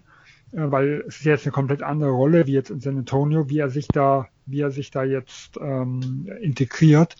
[0.52, 3.58] äh, weil es ist jetzt eine komplett andere Rolle, wie jetzt in San Antonio, wie
[3.58, 7.16] er sich da, wie er sich da jetzt ähm, integriert.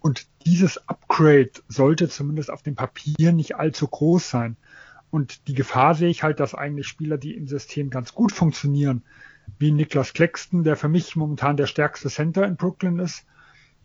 [0.00, 4.56] Und dieses Upgrade sollte zumindest auf dem Papier nicht allzu groß sein.
[5.12, 9.02] Und die Gefahr sehe ich halt, dass eigentlich Spieler, die im System ganz gut funktionieren,
[9.58, 13.26] wie Niklas Claxton, der für mich momentan der stärkste Center in Brooklyn ist,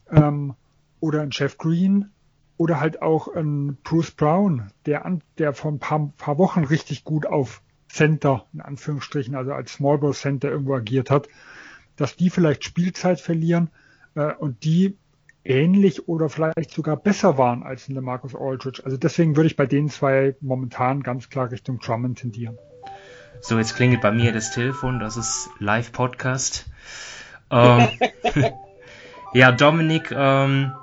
[0.10, 0.56] ähm,
[1.02, 2.12] oder ein Jeff Green
[2.56, 7.04] oder halt auch ein Bruce Brown, der, an, der vor ein paar, paar Wochen richtig
[7.04, 11.28] gut auf Center, in Anführungsstrichen, also als Small Ball Center irgendwo agiert hat,
[11.98, 13.70] dass die vielleicht Spielzeit verlieren
[14.16, 14.96] äh, und die
[15.48, 18.82] ähnlich oder vielleicht sogar besser waren als in der Marcus Aldridge.
[18.84, 22.58] Also deswegen würde ich bei den zwei momentan ganz klar Richtung Drummond tendieren.
[23.42, 26.66] So, jetzt klingelt bei mir das Telefon, das ist Live-Podcast.
[27.52, 27.88] Ähm,
[29.34, 30.74] ja, Dominik, ähm,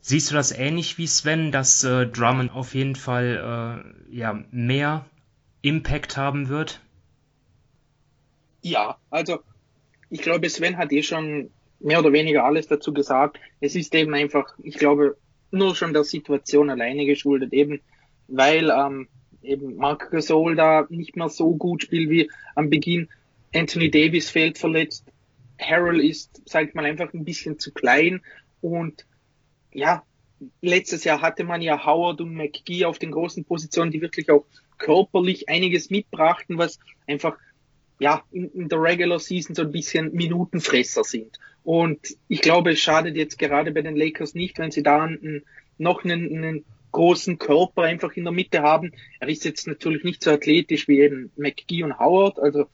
[0.00, 5.04] siehst du das ähnlich wie Sven, dass äh, Drummond auf jeden Fall äh, ja, mehr
[5.62, 6.80] Impact haben wird?
[8.62, 9.40] Ja, also
[10.10, 11.50] ich glaube, Sven hat eh schon
[11.84, 13.38] mehr oder weniger alles dazu gesagt.
[13.60, 15.16] Es ist eben einfach, ich glaube,
[15.50, 17.80] nur schon der Situation alleine geschuldet, eben
[18.26, 19.08] weil ähm,
[19.42, 23.08] eben Marc Gasol da nicht mehr so gut spielt wie am Beginn.
[23.54, 25.04] Anthony Davis fehlt verletzt.
[25.60, 28.22] Harrell ist, sag ich mal, einfach ein bisschen zu klein
[28.60, 29.06] und
[29.72, 30.02] ja,
[30.60, 34.46] letztes Jahr hatte man ja Howard und McGee auf den großen Positionen, die wirklich auch
[34.78, 37.36] körperlich einiges mitbrachten, was einfach
[38.00, 41.38] ja in, in, der Regular Season so ein bisschen Minutenfresser sind.
[41.64, 41.98] Und
[42.28, 45.44] ich glaube, es schadet jetzt gerade bei den Lakers nicht, wenn sie da einen,
[45.78, 48.92] noch einen, einen großen Körper einfach in der Mitte haben.
[49.18, 52.66] Er ist jetzt natürlich nicht so athletisch wie eben McGee und Howard, also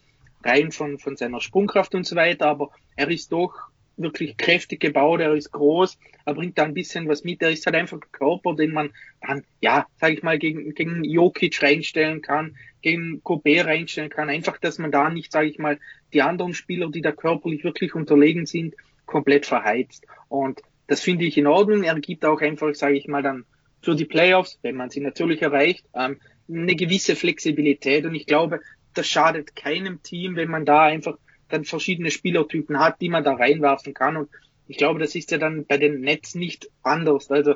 [0.45, 3.70] rein von, von seiner Sprungkraft und so weiter, aber er ist doch
[4.01, 7.67] wirklich kräftig gebaut, er ist groß, er bringt da ein bisschen was mit, er ist
[7.67, 12.23] halt einfach ein Körper, den man dann, ja, sage ich mal, gegen, gegen Jokic reinstellen
[12.23, 15.79] kann, gegen Gobert reinstellen kann, einfach, dass man da nicht, sage ich mal,
[16.13, 18.75] die anderen Spieler, die da körperlich wirklich unterlegen sind,
[19.07, 20.07] komplett verheizt.
[20.29, 21.83] Und das finde ich in Ordnung.
[21.83, 23.45] Er gibt auch einfach, sage ich mal, dann
[23.83, 28.05] für die Playoffs, wenn man sie natürlich erreicht, ähm, eine gewisse Flexibilität.
[28.05, 28.61] Und ich glaube,
[28.95, 31.17] das schadet keinem Team, wenn man da einfach
[31.53, 34.17] dann verschiedene Spielertypen hat, die man da reinwerfen kann.
[34.17, 34.31] Und
[34.67, 37.31] ich glaube, das ist ja dann bei den Nets nicht anders.
[37.31, 37.55] Also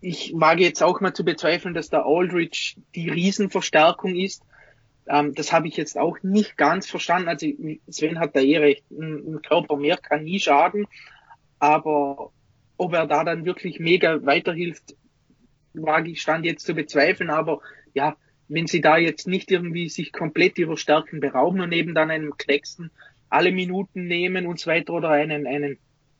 [0.00, 4.42] ich wage jetzt auch mal zu bezweifeln, dass der Aldridge die Riesenverstärkung ist.
[5.06, 7.28] Ähm, das habe ich jetzt auch nicht ganz verstanden.
[7.28, 7.46] Also
[7.88, 8.84] Sven hat da eh recht.
[8.90, 10.86] Ein, ein Körper mehr kann nie schaden.
[11.58, 12.32] Aber
[12.76, 14.96] ob er da dann wirklich mega weiterhilft,
[15.74, 17.30] wage ich stand jetzt zu bezweifeln.
[17.30, 17.60] Aber
[17.92, 18.16] ja,
[18.50, 22.36] wenn sie da jetzt nicht irgendwie sich komplett ihrer Stärken berauben und eben dann einem
[22.36, 22.90] Claxton
[23.28, 25.78] alle Minuten nehmen und so weiter oder einen, einen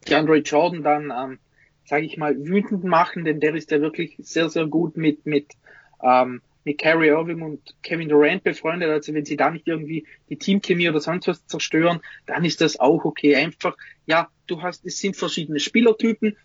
[0.08, 1.38] DeAndre Jordan dann, ähm,
[1.84, 5.54] sage ich mal, wütend machen, denn der ist ja wirklich sehr, sehr gut mit, mit,
[6.02, 8.90] ähm, mit Carrie Irving und Kevin Durant befreundet.
[8.90, 12.78] Also wenn sie da nicht irgendwie die Teamchemie oder sonst was zerstören, dann ist das
[12.78, 13.34] auch okay.
[13.34, 16.36] Einfach, ja, du hast, es sind verschiedene Spielertypen,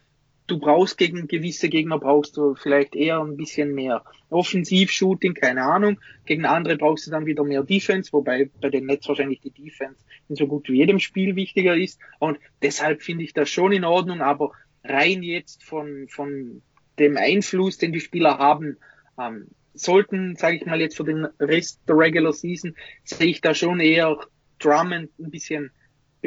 [0.47, 5.99] du brauchst gegen gewisse Gegner brauchst du vielleicht eher ein bisschen mehr Offensiv-Shooting, keine Ahnung.
[6.25, 10.03] Gegen andere brauchst du dann wieder mehr Defense, wobei bei den Nets wahrscheinlich die Defense
[10.29, 11.99] in so gut wie jedem Spiel wichtiger ist.
[12.19, 14.51] Und deshalb finde ich das schon in Ordnung, aber
[14.84, 16.62] rein jetzt von, von
[16.99, 18.77] dem Einfluss, den die Spieler haben,
[19.19, 23.53] ähm, sollten, sage ich mal jetzt für den Rest der Regular Season, sehe ich da
[23.53, 24.17] schon eher
[24.60, 25.71] Drummond ein bisschen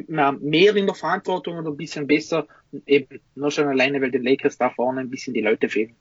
[0.06, 2.46] mehr in der Verantwortung oder ein bisschen besser.
[2.86, 5.94] Eben nur schon alleine, weil den Lakers da vorne ein bisschen die Leute fehlen.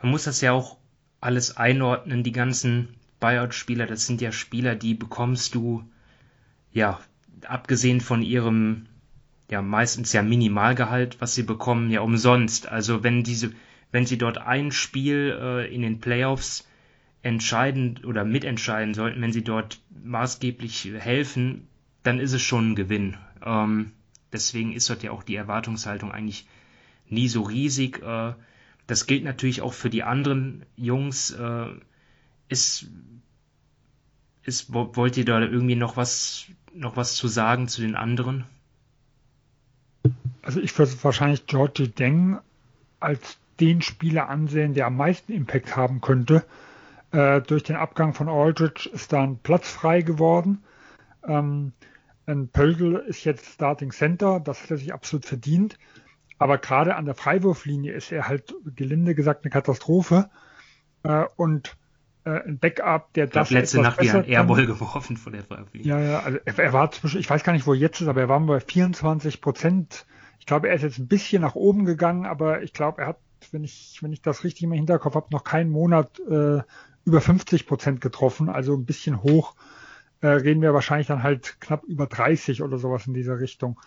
[0.00, 0.76] Man muss das ja auch
[1.20, 5.84] alles einordnen, die ganzen Buyout-Spieler, das sind ja Spieler, die bekommst du,
[6.72, 7.00] ja,
[7.46, 8.86] abgesehen von ihrem,
[9.48, 12.66] ja, meistens ja Minimalgehalt, was sie bekommen, ja umsonst.
[12.66, 13.52] Also wenn diese,
[13.92, 16.66] wenn sie dort ein Spiel äh, in den Playoffs
[17.22, 21.68] entscheiden oder mitentscheiden sollten, wenn sie dort maßgeblich helfen,
[22.02, 23.16] dann ist es schon ein Gewinn.
[23.44, 23.92] Ähm,
[24.32, 26.46] deswegen ist dort ja auch die Erwartungshaltung eigentlich
[27.08, 28.02] nie so riesig.
[28.02, 28.34] Äh,
[28.86, 31.30] das gilt natürlich auch für die anderen Jungs.
[31.30, 31.66] Äh,
[32.48, 32.86] ist,
[34.42, 38.44] ist, wollt ihr da irgendwie noch was, noch was zu sagen zu den anderen?
[40.42, 42.38] Also ich würde wahrscheinlich Georgie Deng
[42.98, 46.44] als den Spieler ansehen, der am meisten Impact haben könnte.
[47.12, 50.62] Äh, durch den Abgang von Aldridge ist da ein Platz frei geworden.
[51.26, 51.72] Ähm,
[52.26, 55.78] ein Pölgel ist jetzt Starting Center, das hat er sich absolut verdient.
[56.38, 60.30] Aber gerade an der Freiwurflinie ist er halt gelinde gesagt eine Katastrophe.
[61.04, 61.76] Äh, und
[62.24, 63.50] äh, ein Backup, der das.
[63.50, 65.88] Ich letzte Nacht wieder ein Airball geworfen von der Freiwurflinie.
[65.88, 68.20] Ja, ja, also er war zwischen, ich weiß gar nicht, wo er jetzt ist, aber
[68.22, 70.06] er war bei 24 Prozent.
[70.38, 73.18] Ich glaube, er ist jetzt ein bisschen nach oben gegangen, aber ich glaube, er hat,
[73.52, 76.62] wenn ich, wenn ich das richtig im Hinterkopf habe, noch keinen Monat äh,
[77.04, 79.54] über 50 Prozent getroffen, also ein bisschen hoch
[80.22, 83.78] äh, reden wir wahrscheinlich dann halt knapp über 30 oder sowas in dieser Richtung.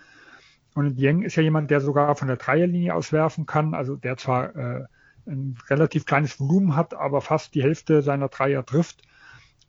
[0.75, 4.17] Und Yang ist ja jemand, der sogar von der Dreierlinie aus werfen kann, also der
[4.17, 4.85] zwar äh,
[5.25, 9.01] ein relativ kleines Volumen hat, aber fast die Hälfte seiner Dreier trifft.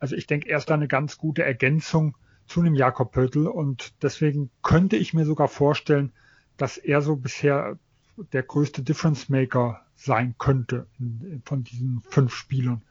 [0.01, 3.95] Also ich denke, er ist da eine ganz gute Ergänzung zu einem Jakob Pöttl und
[4.03, 6.13] deswegen könnte ich mir sogar vorstellen,
[6.57, 7.79] dass er so bisher
[8.33, 10.87] der größte Difference Maker sein könnte
[11.45, 12.83] von diesen fünf Spielern.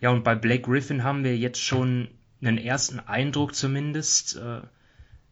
[0.00, 2.08] Ja, und bei Blake Griffin haben wir jetzt schon
[2.42, 4.36] einen ersten Eindruck zumindest.
[4.36, 4.60] Äh,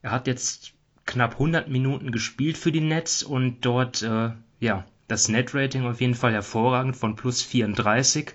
[0.03, 0.72] er hat jetzt
[1.07, 6.14] knapp 100 Minuten gespielt für die Nets und dort, äh, ja, das Net-Rating auf jeden
[6.14, 8.33] Fall hervorragend von plus 34.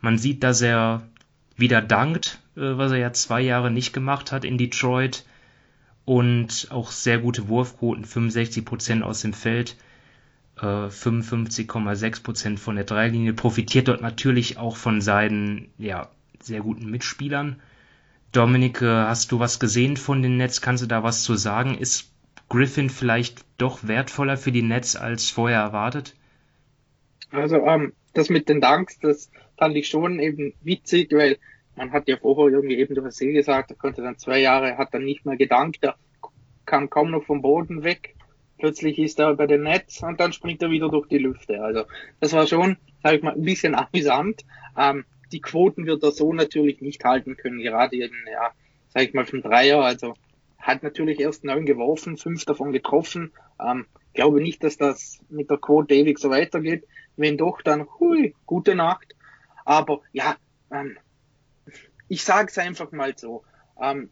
[0.00, 1.02] Man sieht, dass er
[1.56, 5.24] wieder dankt, äh, was er ja zwei Jahre nicht gemacht hat in Detroit
[6.04, 9.76] und auch sehr gute Wurfquoten, 65% aus dem Feld.
[10.60, 17.60] Äh, 55,6% von der Dreilinie, profitiert dort natürlich auch von seinen ja, sehr guten Mitspielern.
[18.32, 20.60] Dominik, hast du was gesehen von den Nets?
[20.60, 21.78] Kannst du da was zu sagen?
[21.78, 22.12] Ist
[22.48, 26.14] Griffin vielleicht doch wertvoller für die Nets als vorher erwartet?
[27.30, 31.38] Also ähm, das mit den Danks, das fand ich schon eben witzig, weil
[31.76, 34.78] man hat ja vorher irgendwie eben, du hast eh gesagt, er konnte dann zwei Jahre,
[34.78, 35.96] hat dann nicht mehr gedankt, er
[36.64, 38.15] kam kaum noch vom Boden weg.
[38.58, 41.62] Plötzlich ist er bei den Nets und dann springt er wieder durch die Lüfte.
[41.62, 41.84] Also
[42.20, 44.44] das war schon, sag ich mal, ein bisschen amüsant.
[44.76, 48.52] Ähm, die Quoten wird er so natürlich nicht halten können, gerade in, ja,
[48.88, 49.82] sag ich mal, vom Dreier.
[49.82, 50.14] Also
[50.58, 53.32] hat natürlich erst neun geworfen, fünf davon getroffen.
[53.60, 56.84] Ähm, glaube nicht, dass das mit der Quote ewig so weitergeht.
[57.16, 59.14] Wenn doch, dann hui, gute Nacht.
[59.64, 60.36] Aber ja,
[60.72, 60.98] ähm,
[62.08, 63.44] ich sage es einfach mal so.
[63.80, 64.10] Ähm,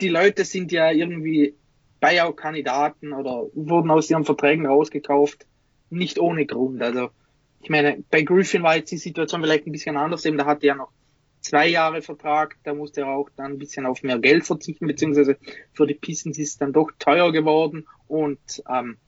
[0.00, 1.54] die Leute sind ja irgendwie
[2.00, 5.46] Buyout-Kandidaten oder wurden aus ihren Verträgen rausgekauft,
[5.90, 6.82] nicht ohne Grund.
[6.82, 7.10] Also
[7.60, 10.66] ich meine, bei Griffin war jetzt die Situation vielleicht ein bisschen anders, eben da hatte
[10.66, 10.90] er noch
[11.40, 15.36] zwei Jahre Vertrag, da musste er auch dann ein bisschen auf mehr Geld verzichten, beziehungsweise
[15.72, 18.98] für die Pistons ist es dann doch teuer geworden und ähm,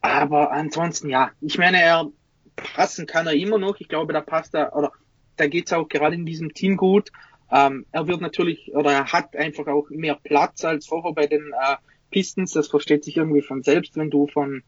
[0.00, 2.10] aber ansonsten ja, ich meine, er
[2.56, 3.80] passen kann er immer noch.
[3.80, 4.92] Ich glaube, da passt er oder
[5.36, 7.10] da geht's auch gerade in diesem Team gut.
[7.50, 11.52] Ähm, er wird natürlich oder er hat einfach auch mehr Platz als vorher bei den
[11.52, 11.76] äh,
[12.10, 12.52] Pistons.
[12.52, 14.62] Das versteht sich irgendwie von selbst, wenn du von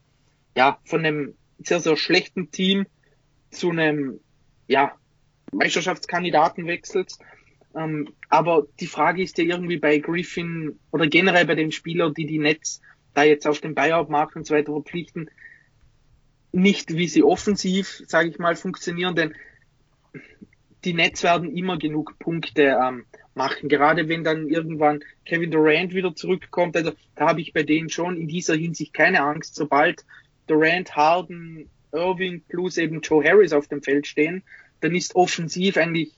[0.57, 2.87] ja von einem sehr sehr schlechten Team
[3.50, 4.20] zu einem
[4.68, 4.92] ja
[5.53, 7.20] Meisterschaftskandidaten wechselst.
[7.74, 12.26] Ähm, aber die Frage ist ja irgendwie bei Griffin oder generell bei den Spielern, die
[12.26, 12.81] die Nets
[13.14, 15.31] da jetzt auf dem Buyout-Markt und so weiter verpflichten,
[16.53, 19.35] nicht wie sie offensiv, sage ich mal, funktionieren, denn
[20.85, 23.68] die Nets werden immer genug Punkte ähm, machen.
[23.68, 28.16] Gerade wenn dann irgendwann Kevin Durant wieder zurückkommt, also da habe ich bei denen schon
[28.16, 29.54] in dieser Hinsicht keine Angst.
[29.54, 30.04] Sobald
[30.46, 34.42] Durant, Harden, Irving plus eben Joe Harris auf dem Feld stehen,
[34.80, 36.12] dann ist offensiv eigentlich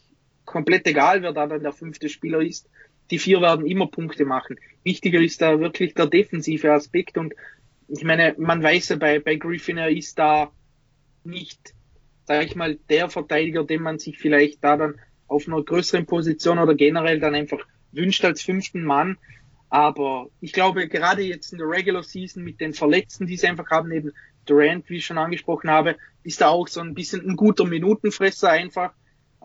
[0.45, 2.69] komplett egal, wer da dann der fünfte Spieler ist.
[3.11, 4.57] Die vier werden immer Punkte machen.
[4.85, 7.35] Wichtiger ist da wirklich der defensive Aspekt und
[7.89, 10.51] ich meine, man weiß ja bei, bei Griffin, er ist da
[11.25, 11.75] nicht
[12.25, 15.01] sage ich mal, der Verteidiger, den man sich vielleicht da dann
[15.33, 19.19] auf einer größeren Position oder generell dann einfach wünscht als fünften Mann.
[19.69, 23.71] Aber ich glaube, gerade jetzt in der Regular Season mit den Verletzten, die sie einfach
[23.71, 24.13] haben, eben
[24.45, 28.51] Durant, wie ich schon angesprochen habe, ist da auch so ein bisschen ein guter Minutenfresser
[28.51, 28.93] einfach.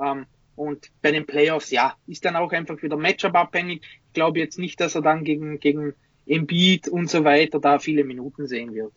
[0.02, 3.84] Ähm, und bei den Playoffs, ja, ist dann auch einfach wieder Matchup abhängig.
[4.08, 5.94] Ich glaube jetzt nicht, dass er dann gegen, gegen
[6.26, 8.92] Embiid und so weiter da viele Minuten sehen wird.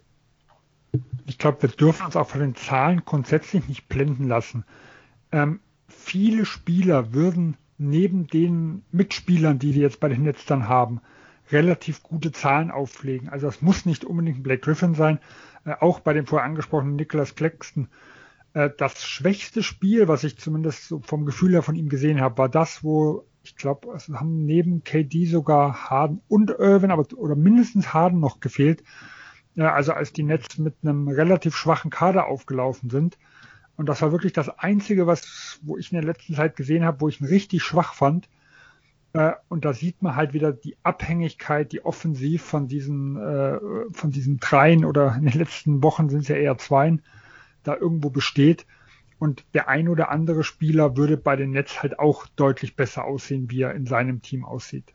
[1.26, 4.64] Ich glaube, wir dürfen uns auch von den Zahlen grundsätzlich nicht blenden lassen.
[5.32, 11.00] Ähm, viele Spieler würden neben den Mitspielern, die wir jetzt bei den Nets dann haben,
[11.50, 13.28] relativ gute Zahlen auflegen.
[13.28, 15.18] Also das muss nicht unbedingt Blake Griffin sein.
[15.64, 17.88] Äh, auch bei dem vorher angesprochenen Nicholas Claxton.
[18.54, 22.38] Äh, das schwächste Spiel, was ich zumindest so vom Gefühl her von ihm gesehen habe,
[22.38, 27.36] war das, wo ich glaube, es haben neben KD sogar Harden und Irvin, aber oder
[27.36, 28.84] mindestens Harden noch gefehlt.
[29.54, 33.18] Ja, also als die Nets mit einem relativ schwachen Kader aufgelaufen sind.
[33.80, 37.00] Und das war wirklich das Einzige, was, wo ich in der letzten Zeit gesehen habe,
[37.00, 38.28] wo ich ihn richtig schwach fand.
[39.14, 43.58] Äh, und da sieht man halt wieder die Abhängigkeit, die offensiv von diesen, äh,
[43.90, 47.00] von diesen dreien oder in den letzten Wochen sind es ja eher zweien,
[47.62, 48.66] da irgendwo besteht.
[49.18, 53.50] Und der ein oder andere Spieler würde bei den Nets halt auch deutlich besser aussehen,
[53.50, 54.92] wie er in seinem Team aussieht.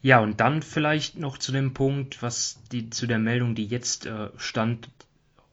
[0.00, 4.06] Ja, und dann vielleicht noch zu dem Punkt, was die zu der Meldung, die jetzt
[4.06, 4.88] äh, stand,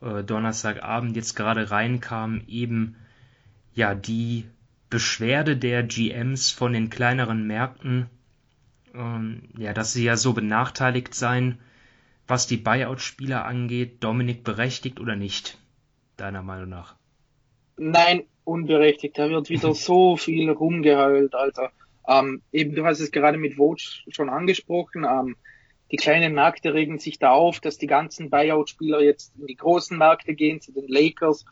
[0.01, 2.95] äh, Donnerstagabend jetzt gerade reinkam, eben
[3.73, 4.45] ja die
[4.89, 8.09] Beschwerde der GMs von den kleineren Märkten,
[8.93, 11.59] ähm, ja, dass sie ja so benachteiligt seien,
[12.27, 14.03] was die Buyout-Spieler angeht.
[14.03, 15.57] Dominik berechtigt oder nicht,
[16.17, 16.95] deiner Meinung nach?
[17.77, 19.17] Nein, unberechtigt.
[19.17, 21.71] Da wird wieder so viel rumgeheult, Alter.
[22.07, 23.77] Ähm, eben, du hast es gerade mit Vogue
[24.09, 25.03] schon angesprochen.
[25.03, 25.35] Ähm,
[25.91, 29.97] die kleinen Märkte regen sich da auf, dass die ganzen Buyout-Spieler jetzt in die großen
[29.97, 31.45] Märkte gehen, zu den Lakers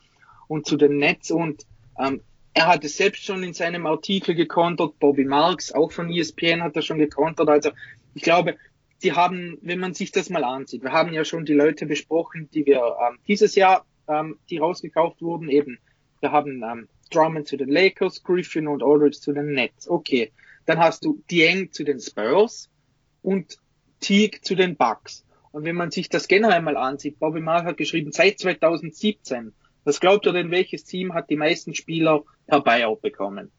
[0.48, 1.30] und zu den Nets.
[1.32, 1.66] Und
[2.00, 2.22] ähm,
[2.54, 5.00] er hat es selbst schon in seinem Artikel gekontert.
[5.00, 7.48] Bobby Marks, auch von ESPN, hat er schon gekontert.
[7.50, 7.72] Also
[8.16, 8.58] ich glaube,
[9.04, 12.50] die haben, wenn man sich das mal ansieht, wir haben ja schon die Leute besprochen,
[12.54, 15.78] die wir ähm, dieses Jahr, ähm, die rausgekauft wurden, eben.
[16.22, 19.90] Wir haben ähm, Drummond zu den Lakers, Griffin und Aldridge zu den Nets.
[19.90, 20.32] Okay.
[20.66, 22.70] Dann hast du Dieng zu den Spurs
[23.22, 23.58] und
[24.04, 25.26] Teague zu den Bucks.
[25.52, 30.00] Und wenn man sich das generell mal ansieht, Bobby Mark hat geschrieben, seit 2017, was
[30.00, 33.52] glaubt ihr denn, welches Team hat die meisten Spieler per Buyout bekommen?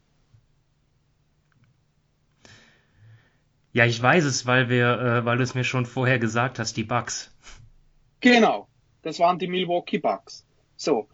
[3.71, 6.77] Ja, ich weiß es, weil wir, äh, weil du es mir schon vorher gesagt hast,
[6.77, 7.35] die Bucks.
[8.21, 8.69] Genau,
[9.01, 10.45] das waren die Milwaukee Bucks.
[10.77, 11.09] So,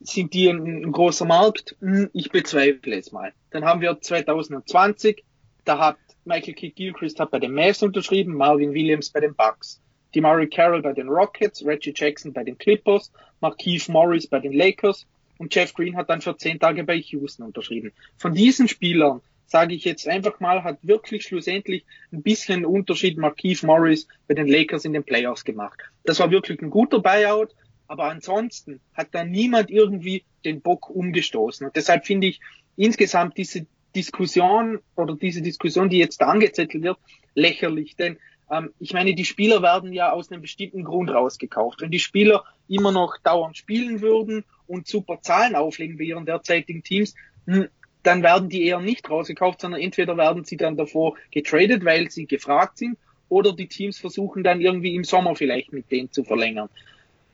[0.00, 1.76] sind die ein, ein großer Markt?
[1.80, 3.32] Hm, ich bezweifle es mal.
[3.50, 5.24] Dann haben wir 2020,
[5.64, 9.80] da hat Michael Kidd Gilchrist hat bei den Mavs unterschrieben, Marvin Williams bei den Bucks,
[10.16, 15.06] Murray Carroll bei den Rockets, Reggie Jackson bei den Clippers, Markeith Morris bei den Lakers
[15.38, 17.92] und Jeff Green hat dann für zehn Tage bei Houston unterschrieben.
[18.16, 23.62] Von diesen Spielern sage ich jetzt einfach mal, hat wirklich schlussendlich ein bisschen Unterschied Markeith
[23.62, 25.78] Morris bei den Lakers in den Playoffs gemacht.
[26.04, 27.54] Das war wirklich ein guter Buyout,
[27.86, 31.66] aber ansonsten hat da niemand irgendwie den Bock umgestoßen.
[31.66, 32.40] Und deshalb finde ich
[32.76, 33.66] insgesamt diese
[33.96, 36.98] Diskussion oder diese Diskussion, die jetzt angezettelt wird,
[37.34, 37.96] lächerlich.
[37.96, 38.18] Denn
[38.50, 41.80] ähm, ich meine, die Spieler werden ja aus einem bestimmten Grund rausgekauft.
[41.80, 46.82] Wenn die Spieler immer noch dauernd spielen würden und super Zahlen auflegen bei ihren derzeitigen
[46.82, 47.14] Teams,
[47.46, 47.68] hm,
[48.02, 52.26] dann werden die eher nicht rausgekauft, sondern entweder werden sie dann davor getradet, weil sie
[52.26, 56.68] gefragt sind, oder die Teams versuchen dann irgendwie im Sommer vielleicht mit denen zu verlängern.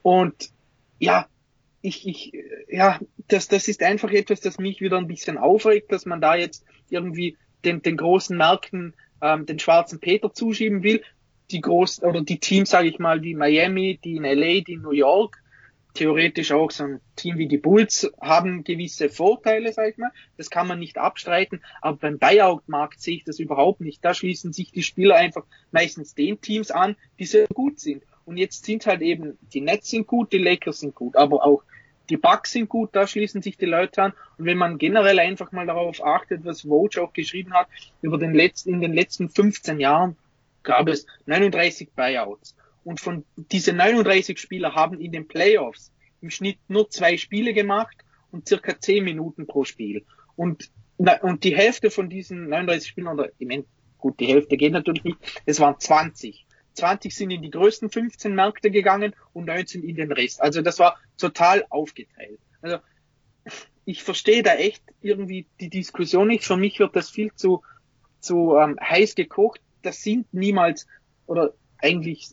[0.01, 0.51] Und
[0.99, 1.27] ja,
[1.83, 2.33] ich, ich,
[2.69, 6.37] ja, das, das ist einfach etwas, das mich wieder ein bisschen aufregt, dass man da
[6.37, 11.03] jetzt irgendwie den, den großen Märkten ähm, den schwarzen Peter zuschieben will.
[11.51, 14.83] Die großen oder die Teams, sage ich mal, die Miami, die in LA, die in
[14.83, 15.43] New York,
[15.95, 20.13] theoretisch auch so ein Team wie die Bulls haben gewisse Vorteile, sag ich mal.
[20.37, 21.63] Das kann man nicht abstreiten.
[21.81, 24.05] Aber beim Buyout-Markt sehe ich das überhaupt nicht.
[24.05, 28.05] Da schließen sich die Spieler einfach meistens den Teams an, die sehr gut sind.
[28.25, 31.65] Und jetzt sind halt eben, die Nets sind gut, die Lakers sind gut, aber auch
[32.11, 34.13] die Bucks sind gut, da schließen sich die Leute an.
[34.39, 37.69] Und wenn man generell einfach mal darauf achtet, was Woj auch geschrieben hat,
[38.01, 40.17] über den letzten, in den letzten 15 Jahren
[40.63, 42.57] gab es 39 Buyouts.
[42.85, 47.97] Und von diese 39 Spieler haben in den Playoffs im Schnitt nur zwei Spiele gemacht
[48.31, 50.05] und circa 10 Minuten pro Spiel.
[50.37, 50.71] Und,
[51.23, 53.65] und die Hälfte von diesen 39 Spielern, oder ich meine,
[53.99, 56.47] gut, die Hälfte geht natürlich nicht, es waren 20.
[56.75, 60.41] 20 sind in die größten 15 Märkte gegangen und 19 in den Rest.
[60.41, 62.39] Also das war total aufgeteilt.
[62.61, 62.79] Also
[63.85, 66.45] ich verstehe da echt irgendwie die Diskussion nicht.
[66.45, 67.63] Für mich wird das viel zu,
[68.21, 69.61] zu ähm, heiß gekocht.
[69.83, 70.87] Das sind niemals
[71.27, 72.29] oder eigentlich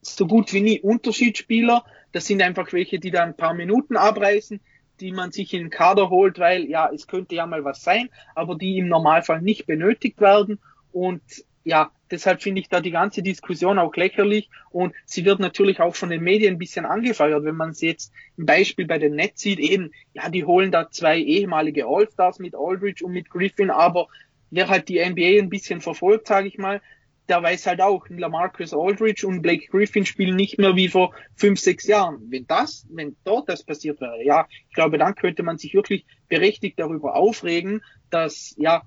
[0.00, 1.84] so gut wie nie Unterschiedsspieler.
[2.12, 4.60] Das sind einfach welche, die da ein paar Minuten abreißen,
[5.00, 8.08] die man sich in den Kader holt, weil ja, es könnte ja mal was sein,
[8.34, 10.58] aber die im Normalfall nicht benötigt werden.
[10.92, 11.22] Und
[11.64, 15.94] ja, deshalb finde ich da die ganze Diskussion auch lächerlich und sie wird natürlich auch
[15.94, 19.42] von den Medien ein bisschen angefeuert, wenn man sie jetzt im Beispiel bei den Nets
[19.42, 24.08] sieht, eben, ja, die holen da zwei ehemalige All-Stars mit Aldridge und mit Griffin, aber
[24.50, 26.80] wer halt die NBA ein bisschen verfolgt, sage ich mal,
[27.28, 31.60] der weiß halt auch, Lamarcus Aldridge und Blake Griffin spielen nicht mehr wie vor fünf,
[31.60, 32.20] sechs Jahren.
[32.30, 36.04] Wenn das, wenn dort das passiert wäre, ja, ich glaube, dann könnte man sich wirklich
[36.28, 38.82] berechtigt darüber aufregen, dass, ja,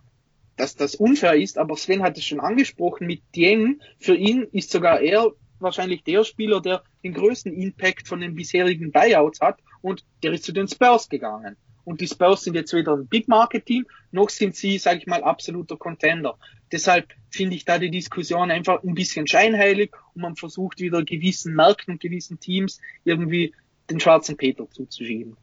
[0.57, 3.81] dass das unfair ist, aber Sven hat es schon angesprochen mit Dieng.
[3.99, 8.91] Für ihn ist sogar er wahrscheinlich der Spieler, der den größten Impact von den bisherigen
[8.91, 11.55] Buyouts hat und der ist zu den Spurs gegangen.
[11.83, 15.07] Und die Spurs sind jetzt wieder ein Big Market Team, noch sind sie, sage ich
[15.07, 16.37] mal, absoluter Contender.
[16.71, 21.53] Deshalb finde ich da die Diskussion einfach ein bisschen scheinheilig und man versucht wieder gewissen
[21.53, 23.53] Märkten und gewissen Teams irgendwie
[23.89, 25.37] den schwarzen Peter zuzuschieben.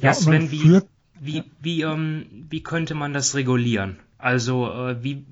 [0.00, 0.80] Ja, Sven, wie,
[1.20, 3.98] wie, wie, ähm, wie könnte man das regulieren?
[4.18, 5.26] Also äh, wie,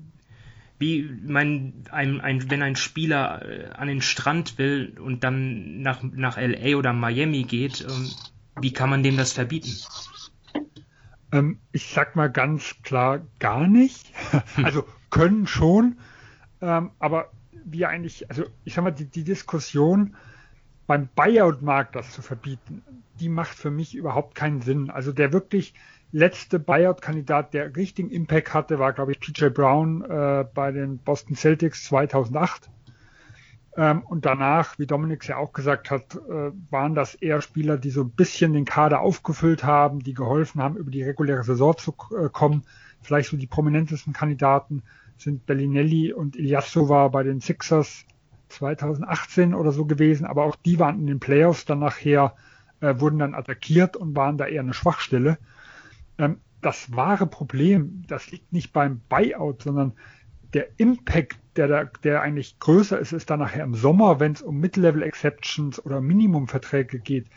[0.77, 6.03] wie mein, ein, ein, wenn ein Spieler äh, an den Strand will und dann nach,
[6.03, 8.11] nach LA oder Miami geht, ähm,
[8.59, 9.71] wie kann man dem das verbieten?
[11.31, 14.11] Ähm, ich sag mal ganz klar gar nicht.
[14.63, 15.97] also können schon,
[16.61, 17.31] ähm, aber
[17.65, 20.15] wie eigentlich, also ich sag mal, die, die Diskussion
[20.87, 22.83] beim Buyout-Markt das zu verbieten,
[23.19, 24.89] die macht für mich überhaupt keinen Sinn.
[24.89, 25.73] Also der wirklich
[26.11, 31.35] letzte Buyout-Kandidat, der richtigen Impact hatte, war, glaube ich, PJ Brown äh, bei den Boston
[31.35, 32.69] Celtics 2008.
[33.77, 37.89] Ähm, und danach, wie Dominik ja auch gesagt hat, äh, waren das eher Spieler, die
[37.89, 41.93] so ein bisschen den Kader aufgefüllt haben, die geholfen haben, über die reguläre Saison zu
[42.17, 42.63] äh, kommen.
[43.01, 44.83] Vielleicht so die prominentesten Kandidaten
[45.17, 48.05] sind Bellinelli und Ilyasova bei den Sixers
[48.49, 52.35] 2018 oder so gewesen, aber auch die waren in den Playoffs dann nachher,
[52.79, 55.37] äh, wurden dann attackiert und waren da eher eine Schwachstelle.
[56.17, 59.93] Ähm, das wahre Problem, das liegt nicht beim Buyout, sondern
[60.53, 64.41] der Impact, der, da, der eigentlich größer ist, ist dann nachher im Sommer, wenn es
[64.41, 67.27] um Mid-Level-Exceptions oder Minimumverträge geht.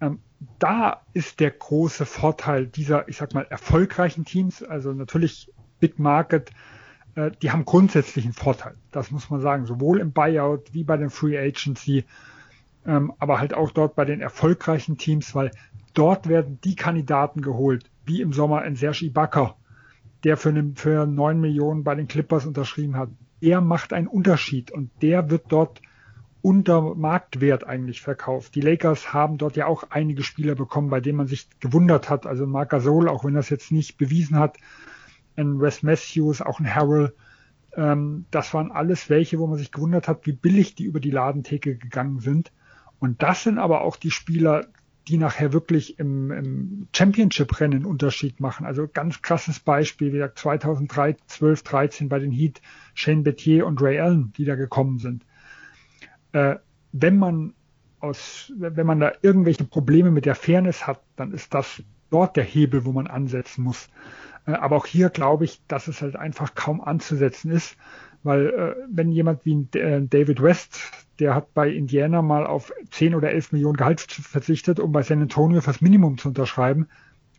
[0.00, 0.20] Ähm,
[0.58, 4.62] da ist der große Vorteil dieser, ich sag mal, erfolgreichen Teams.
[4.62, 6.50] Also natürlich Big Market,
[7.14, 8.74] äh, die haben grundsätzlich einen Vorteil.
[8.90, 12.04] Das muss man sagen, sowohl im Buyout wie bei den Free Agency,
[12.86, 15.50] ähm, aber halt auch dort bei den erfolgreichen Teams, weil
[15.92, 19.56] dort werden die Kandidaten geholt, wie im Sommer ein Serge Ibaka,
[20.24, 23.10] der für, eine, für 9 Millionen bei den Clippers unterschrieben hat.
[23.40, 25.80] Er macht einen Unterschied und der wird dort
[26.42, 28.54] unter Marktwert eigentlich verkauft.
[28.54, 32.26] Die Lakers haben dort ja auch einige Spieler bekommen, bei denen man sich gewundert hat.
[32.26, 34.56] Also Marc Gasol, auch wenn das jetzt nicht bewiesen hat,
[35.36, 37.14] ein Wes Matthews, auch ein Harrell,
[37.76, 41.10] ähm, das waren alles welche, wo man sich gewundert hat, wie billig die über die
[41.10, 42.52] Ladentheke gegangen sind.
[42.98, 44.66] Und das sind aber auch die Spieler,
[45.08, 48.66] die nachher wirklich im, im Championship-Rennen Unterschied machen.
[48.66, 52.60] Also ganz krasses Beispiel, wie gesagt, 2003, 12, 13 bei den Heat,
[52.94, 55.24] Shane Bettier und Ray Allen, die da gekommen sind.
[56.32, 56.56] Äh,
[56.92, 57.54] wenn man
[58.00, 62.44] aus, wenn man da irgendwelche Probleme mit der Fairness hat, dann ist das dort der
[62.44, 63.88] Hebel, wo man ansetzen muss.
[64.46, 67.76] Äh, aber auch hier glaube ich, dass es halt einfach kaum anzusetzen ist,
[68.22, 70.80] weil äh, wenn jemand wie äh, David West,
[71.18, 75.22] der hat bei Indiana mal auf 10 oder 11 Millionen Gehalt verzichtet, um bei San
[75.22, 76.88] Antonio fürs Minimum zu unterschreiben,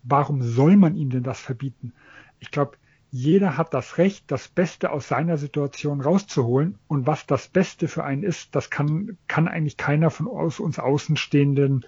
[0.03, 1.93] warum soll man ihm denn das verbieten?
[2.39, 2.77] Ich glaube,
[3.11, 6.77] jeder hat das Recht, das Beste aus seiner Situation rauszuholen.
[6.87, 10.79] Und was das Beste für einen ist, das kann, kann eigentlich keiner von aus uns
[10.79, 11.85] Außenstehenden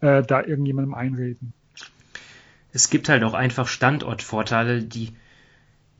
[0.00, 1.54] äh, da irgendjemandem einreden.
[2.72, 5.14] Es gibt halt auch einfach Standortvorteile, die,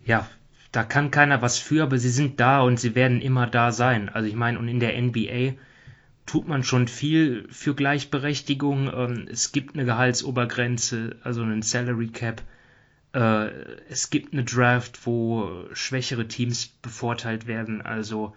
[0.05, 0.28] ja,
[0.73, 4.09] da kann keiner was für, aber sie sind da und sie werden immer da sein.
[4.09, 5.55] Also ich meine, und in der NBA
[6.27, 8.91] tut man schon viel für Gleichberechtigung.
[8.93, 12.43] Ähm, es gibt eine Gehaltsobergrenze, also einen Salary Cap
[13.17, 13.51] äh,
[13.89, 17.81] es gibt eine Draft, wo schwächere Teams bevorteilt werden.
[17.81, 18.37] Also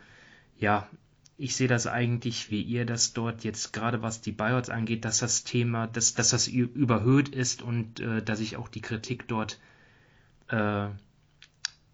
[0.58, 0.88] ja,
[1.38, 5.20] ich sehe das eigentlich, wie ihr das dort jetzt gerade was die Buyouts angeht, dass
[5.20, 9.60] das Thema, dass, dass das überhöht ist und äh, dass ich auch die Kritik dort
[10.48, 10.88] äh,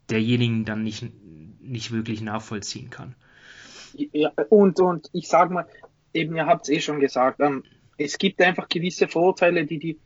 [0.09, 1.05] derjenigen dann nicht,
[1.61, 3.15] nicht wirklich nachvollziehen kann.
[3.93, 5.67] Ja, und, und ich sage mal,
[6.13, 7.63] eben, ihr habt es eh schon gesagt, ähm,
[7.97, 9.99] es gibt einfach gewisse Vorurteile, die die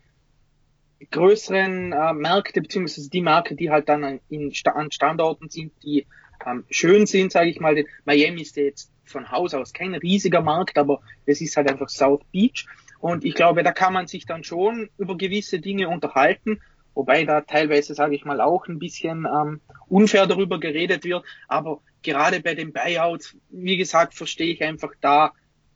[1.11, 6.05] größeren äh, Märkte, beziehungsweise die Märkte, die halt dann an, in, an Standorten sind, die
[6.45, 7.83] ähm, schön sind, sage ich mal.
[8.05, 12.23] Miami ist jetzt von Haus aus kein riesiger Markt, aber es ist halt einfach South
[12.31, 12.67] Beach.
[12.99, 16.61] Und ich glaube, da kann man sich dann schon über gewisse Dinge unterhalten,
[16.93, 21.23] wobei da teilweise, sage ich mal, auch ein bisschen ähm, unfair darüber geredet wird.
[21.47, 25.33] Aber gerade bei den Buyouts, wie gesagt, verstehe ich einfach da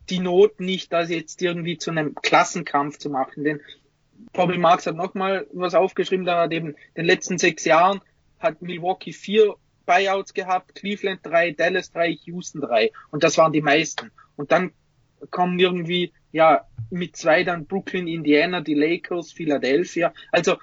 [0.09, 3.43] die Not nicht, das jetzt irgendwie zu einem Klassenkampf zu machen.
[3.43, 3.61] Denn
[4.33, 8.01] Bobby Marks hat nochmal was aufgeschrieben, da hat eben in den letzten sechs Jahren
[8.39, 9.55] hat Milwaukee vier
[9.85, 12.91] Buyouts gehabt, Cleveland drei, Dallas drei, Houston drei.
[13.11, 14.11] Und das waren die meisten.
[14.35, 14.71] Und dann
[15.29, 20.13] kommen irgendwie, ja, mit zwei dann Brooklyn, Indiana, die Lakers, Philadelphia.
[20.31, 20.57] Also,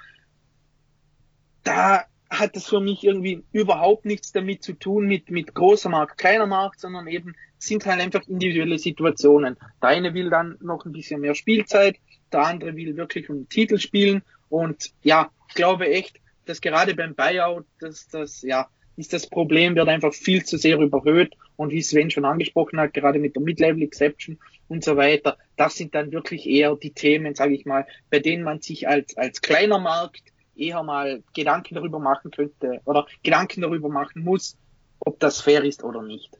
[1.64, 6.16] da hat es für mich irgendwie überhaupt nichts damit zu tun mit, mit großer Markt,
[6.16, 9.56] kleiner Markt, sondern eben sind halt einfach individuelle Situationen.
[9.82, 11.96] Der eine will dann noch ein bisschen mehr Spielzeit,
[12.32, 14.22] der andere will wirklich um den Titel spielen.
[14.48, 19.74] Und ja, ich glaube echt, dass gerade beim Buyout, dass das, ja, ist das Problem,
[19.74, 21.34] wird einfach viel zu sehr überhöht.
[21.56, 24.38] Und wie Sven schon angesprochen hat, gerade mit der Mid-Level Exception
[24.68, 28.44] und so weiter, das sind dann wirklich eher die Themen, sage ich mal, bei denen
[28.44, 30.22] man sich als, als kleiner Markt
[30.57, 34.57] eher mal Gedanken darüber machen könnte oder Gedanken darüber machen muss,
[35.01, 36.30] ob das fair ist oder nicht.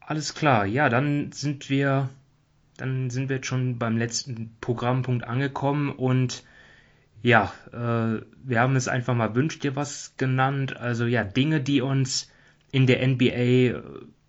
[0.00, 2.10] Alles klar, ja, dann sind wir
[2.76, 6.44] dann sind wir jetzt schon beim letzten Programmpunkt angekommen und
[7.22, 10.76] ja, äh, wir haben es einfach mal Wünscht dir was genannt.
[10.76, 12.30] Also ja, Dinge, die uns
[12.70, 13.80] in der NBA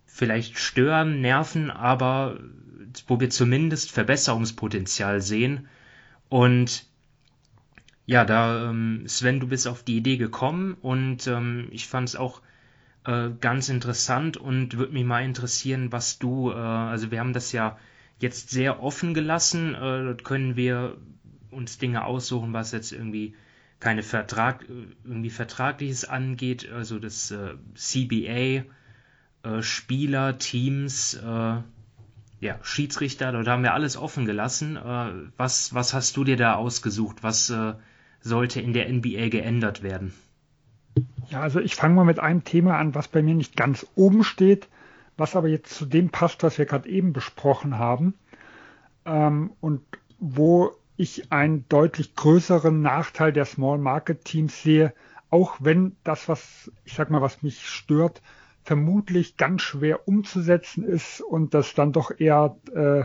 [0.06, 2.38] vielleicht stören, nerven, aber
[3.06, 5.68] wo wir zumindest Verbesserungspotenzial sehen.
[6.30, 6.86] Und
[8.06, 12.16] ja, da, ähm, Sven, du bist auf die Idee gekommen und ähm, ich fand es
[12.16, 12.40] auch
[13.04, 17.52] äh, ganz interessant und würde mich mal interessieren, was du, äh, also wir haben das
[17.52, 17.78] ja
[18.20, 19.74] jetzt sehr offen gelassen.
[19.74, 20.96] Äh, dort können wir
[21.50, 23.34] uns Dinge aussuchen, was jetzt irgendwie
[23.80, 24.64] keine Vertrag,
[25.04, 28.64] irgendwie Vertragliches angeht, also das äh, CBA,
[29.42, 31.56] äh, Spieler, Teams, äh,
[32.40, 34.76] ja, Schiedsrichter, dort haben wir alles offen gelassen.
[34.76, 37.22] Äh, was, was hast du dir da ausgesucht?
[37.22, 37.74] Was äh,
[38.26, 40.12] sollte in der NBA geändert werden?
[41.28, 44.24] Ja, also ich fange mal mit einem Thema an, was bei mir nicht ganz oben
[44.24, 44.68] steht,
[45.16, 48.14] was aber jetzt zu dem passt, was wir gerade eben besprochen haben
[49.04, 49.82] ähm, und
[50.18, 54.94] wo ich einen deutlich größeren Nachteil der Small Market Teams sehe,
[55.30, 58.22] auch wenn das, was ich sag mal, was mich stört,
[58.62, 63.04] vermutlich ganz schwer umzusetzen ist und das dann doch eher äh,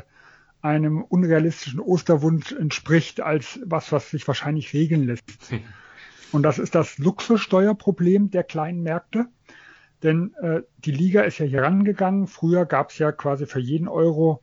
[0.62, 5.24] einem unrealistischen Osterwunsch entspricht, als was, was sich wahrscheinlich regeln lässt.
[6.32, 9.26] Und das ist das Luxussteuerproblem der kleinen Märkte.
[10.04, 12.28] Denn äh, die Liga ist ja hier rangegangen.
[12.28, 14.42] Früher gab es ja quasi für jeden Euro,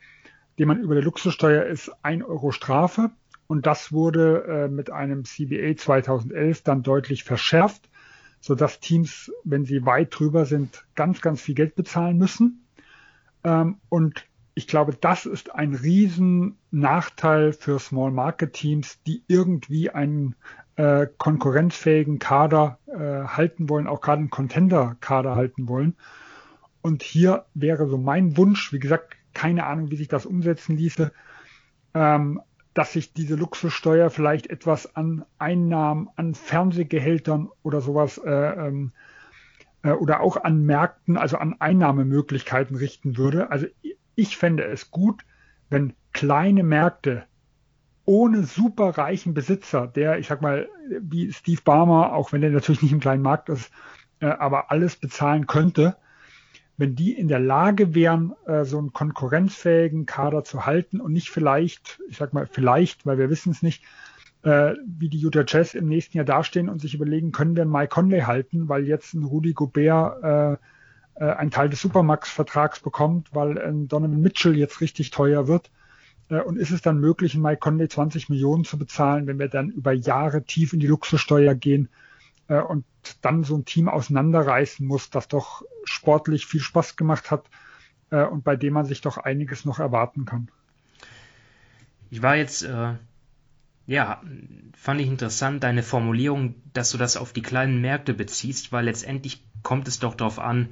[0.58, 3.10] den man über der Luxussteuer ist, ein Euro Strafe.
[3.46, 7.88] Und das wurde äh, mit einem CBA 2011 dann deutlich verschärft,
[8.40, 12.66] sodass Teams, wenn sie weit drüber sind, ganz, ganz viel Geld bezahlen müssen.
[13.42, 14.26] Ähm, und
[14.58, 20.34] ich glaube, das ist ein riesen Nachteil für Small Market Teams, die irgendwie einen
[20.74, 25.94] äh, konkurrenzfähigen Kader äh, halten wollen, auch gerade einen Contender-Kader halten wollen.
[26.82, 31.12] Und hier wäre so mein Wunsch, wie gesagt, keine Ahnung, wie sich das umsetzen ließe,
[31.94, 32.40] ähm,
[32.74, 38.90] dass sich diese Luxussteuer vielleicht etwas an Einnahmen, an Fernsehgehältern oder sowas äh, ähm,
[39.84, 43.52] äh, oder auch an Märkten, also an Einnahmemöglichkeiten richten würde.
[43.52, 43.68] Also
[44.18, 45.24] ich fände es gut,
[45.70, 47.24] wenn kleine Märkte
[48.04, 50.68] ohne superreichen Besitzer, der, ich sag mal,
[51.00, 53.70] wie Steve Barmer, auch wenn er natürlich nicht im kleinen Markt ist,
[54.20, 55.96] äh, aber alles bezahlen könnte,
[56.76, 61.30] wenn die in der Lage wären, äh, so einen konkurrenzfähigen Kader zu halten und nicht
[61.30, 63.84] vielleicht, ich sag mal vielleicht, weil wir wissen es nicht,
[64.42, 67.72] äh, wie die Utah Jazz im nächsten Jahr dastehen und sich überlegen, können wir einen
[67.72, 70.58] Mike Conley halten, weil jetzt ein Rudy Gobert
[71.18, 75.70] äh, äh, einen Teil des Supermax-Vertrags bekommt, weil ein Donovan Mitchell jetzt richtig teuer wird.
[76.28, 79.70] Äh, und ist es dann möglich, Mike Conley 20 Millionen zu bezahlen, wenn wir dann
[79.70, 81.88] über Jahre tief in die Luxussteuer gehen
[82.48, 82.84] äh, und
[83.20, 87.46] dann so ein Team auseinanderreißen muss, das doch sportlich viel Spaß gemacht hat
[88.10, 90.50] äh, und bei dem man sich doch einiges noch erwarten kann.
[92.10, 92.94] Ich war jetzt äh,
[93.86, 94.20] ja,
[94.76, 99.42] fand ich interessant, deine Formulierung, dass du das auf die kleinen Märkte beziehst, weil letztendlich
[99.62, 100.68] kommt es doch darauf an,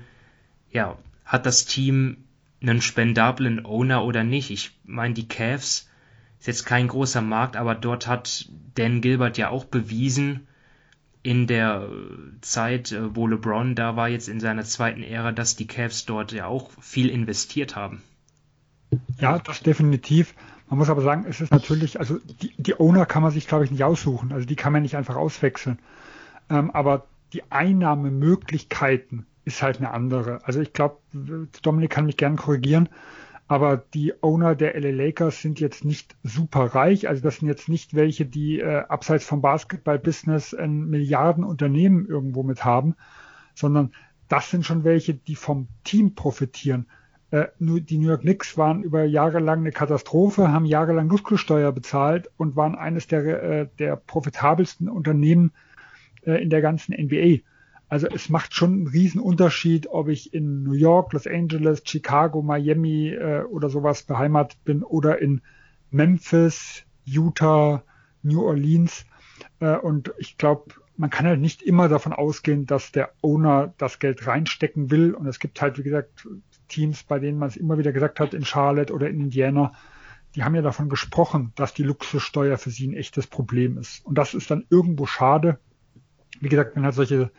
[0.77, 2.19] ja, hat das Team
[2.61, 4.51] einen spendablen Owner oder nicht?
[4.51, 5.89] Ich meine, die Cavs
[6.39, 10.47] ist jetzt kein großer Markt, aber dort hat Dan Gilbert ja auch bewiesen,
[11.23, 11.89] in der
[12.43, 16.31] Zeit, äh, wo LeBron da war, jetzt in seiner zweiten Ära, dass die Cavs dort
[16.31, 18.03] ja auch viel investiert haben.
[19.19, 20.35] Ja, das definitiv.
[20.69, 23.65] Man muss aber sagen, es ist natürlich, also die, die Owner kann man sich, glaube
[23.65, 24.31] ich, nicht aussuchen.
[24.33, 25.79] Also die kann man nicht einfach auswechseln.
[26.51, 30.41] Ähm, aber die Einnahmemöglichkeiten ist halt eine andere.
[30.45, 30.99] Also ich glaube,
[31.63, 32.89] Dominik kann mich gern korrigieren,
[33.49, 37.09] aber die Owner der LA Lakers sind jetzt nicht super reich.
[37.09, 42.65] Also das sind jetzt nicht welche, die äh, abseits vom Basketball-Business ein Milliardenunternehmen irgendwo mit
[42.65, 42.97] haben,
[43.55, 43.93] sondern
[44.29, 46.87] das sind schon welche, die vom Team profitieren.
[47.31, 52.29] Äh, die New York Knicks waren über Jahre lang eine Katastrophe, haben jahrelang Luxussteuer bezahlt
[52.37, 55.53] und waren eines der, äh, der profitabelsten Unternehmen
[56.23, 57.43] äh, in der ganzen NBA.
[57.89, 62.43] Also es macht schon einen riesen Unterschied, ob ich in New York, Los Angeles, Chicago,
[62.43, 65.41] Miami äh, oder sowas beheimatet bin oder in
[65.91, 67.85] Memphis, Utah,
[68.23, 69.07] New Orleans.
[69.61, 73.99] Äh, und ich glaube, man kann halt nicht immer davon ausgehen, dass der Owner das
[73.99, 75.15] Geld reinstecken will.
[75.15, 76.27] Und es gibt halt, wie gesagt,
[76.69, 79.73] Teams, bei denen man es immer wieder gesagt hat, in Charlotte oder in Indiana,
[80.35, 84.05] die haben ja davon gesprochen, dass die Luxussteuer für sie ein echtes Problem ist.
[84.05, 85.59] Und das ist dann irgendwo schade.
[86.41, 87.31] Wie gesagt, wenn halt solche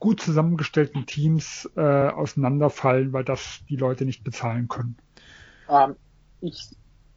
[0.00, 4.96] gut zusammengestellten Teams äh, auseinanderfallen, weil das die Leute nicht bezahlen können.
[5.68, 5.94] Ähm,
[6.40, 6.64] ich,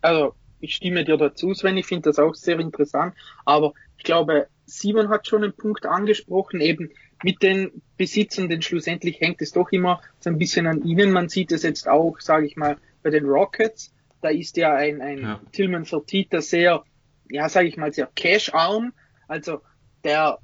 [0.01, 3.15] also ich stimme dir dazu, Sven, ich finde das auch sehr interessant,
[3.45, 6.91] aber ich glaube, Simon hat schon einen Punkt angesprochen, eben
[7.23, 11.11] mit den Besitzern, denn schlussendlich hängt es doch immer so ein bisschen an ihnen.
[11.11, 13.93] Man sieht es jetzt auch, sage ich mal, bei den Rockets.
[14.21, 15.41] Da ist ja ein, ein ja.
[15.51, 16.83] Tillman Fertitta sehr,
[17.29, 18.93] ja, sage ich mal, sehr cash-arm.
[19.27, 19.61] Also
[20.03, 20.39] der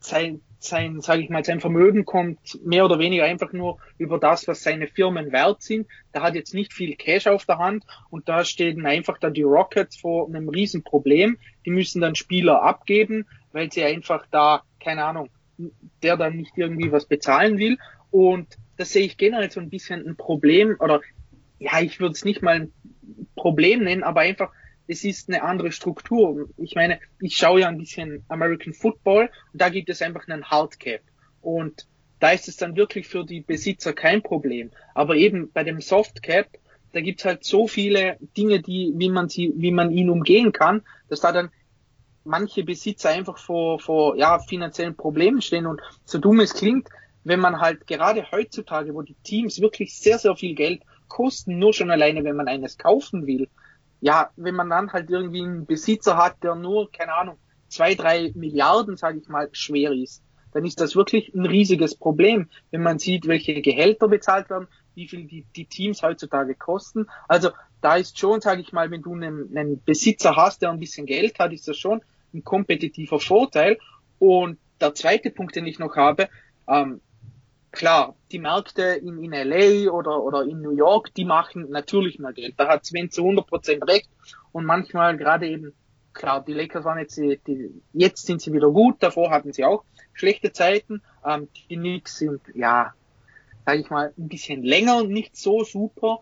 [0.00, 4.48] sein, sein, sage ich mal, sein Vermögen kommt mehr oder weniger einfach nur über das,
[4.48, 5.86] was seine Firmen wert sind.
[6.14, 9.42] Der hat jetzt nicht viel Cash auf der Hand und da stehen einfach dann die
[9.42, 11.38] Rockets vor einem Riesenproblem.
[11.64, 15.28] Die müssen dann Spieler abgeben, weil sie einfach da, keine Ahnung,
[16.02, 17.78] der dann nicht irgendwie was bezahlen will.
[18.10, 21.00] Und das sehe ich generell so ein bisschen ein Problem oder
[21.58, 22.72] ja, ich würde es nicht mal ein
[23.34, 24.52] Problem nennen, aber einfach,
[24.88, 26.48] es ist eine andere Struktur.
[26.56, 30.44] Ich meine, ich schaue ja ein bisschen American Football und da gibt es einfach einen
[30.44, 31.00] Hardcap.
[31.40, 31.86] Und
[32.18, 34.70] da ist es dann wirklich für die Besitzer kein Problem.
[34.94, 36.46] Aber eben bei dem Softcap,
[36.92, 40.82] da gibt's halt so viele Dinge, die, wie man sie, wie man ihn umgehen kann,
[41.08, 41.50] dass da dann
[42.24, 45.66] manche Besitzer einfach vor, vor ja, finanziellen Problemen stehen.
[45.66, 46.88] Und so dumm es klingt,
[47.24, 51.72] wenn man halt gerade heutzutage, wo die Teams wirklich sehr, sehr viel Geld kosten, nur
[51.72, 53.48] schon alleine, wenn man eines kaufen will,
[54.00, 57.38] ja, wenn man dann halt irgendwie einen Besitzer hat, der nur, keine Ahnung,
[57.68, 60.22] zwei, drei Milliarden, sage ich mal, schwer ist,
[60.52, 65.08] dann ist das wirklich ein riesiges Problem, wenn man sieht, welche Gehälter bezahlt werden, wie
[65.08, 67.06] viel die, die Teams heutzutage kosten.
[67.28, 67.50] Also
[67.82, 71.06] da ist schon, sage ich mal, wenn du einen, einen Besitzer hast, der ein bisschen
[71.06, 72.00] Geld hat, ist das schon
[72.32, 73.78] ein kompetitiver Vorteil.
[74.18, 76.28] Und der zweite Punkt, den ich noch habe,
[76.68, 77.00] ähm,
[77.72, 82.32] klar, die Märkte in, in LA oder, oder in New York, die machen natürlich mehr
[82.32, 82.54] Geld.
[82.56, 84.08] Da hat Sven zu 100% recht.
[84.52, 85.74] Und manchmal gerade eben,
[86.12, 89.84] klar, die Lakers waren jetzt, die, jetzt sind sie wieder gut, davor hatten sie auch
[90.12, 91.02] schlechte Zeiten.
[91.24, 92.94] Ähm, die Knicks sind, ja,
[93.64, 96.20] sage ich mal, ein bisschen länger und nicht so super.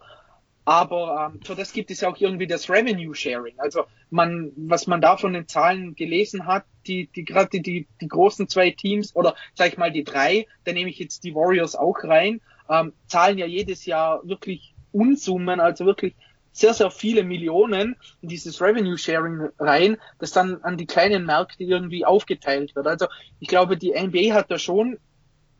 [0.64, 3.58] Aber ähm, für das gibt es ja auch irgendwie das Revenue Sharing.
[3.58, 8.08] Also man, was man da von den Zahlen gelesen hat, die, die gerade die, die
[8.08, 11.74] großen zwei Teams oder sag ich mal die drei, da nehme ich jetzt die Warriors
[11.74, 12.40] auch rein,
[12.70, 16.14] ähm, zahlen ja jedes Jahr wirklich Unsummen, also wirklich
[16.52, 21.64] sehr, sehr viele Millionen in dieses Revenue Sharing rein, das dann an die kleinen Märkte
[21.64, 22.86] irgendwie aufgeteilt wird.
[22.86, 23.06] Also
[23.40, 24.98] ich glaube, die NBA hat da schon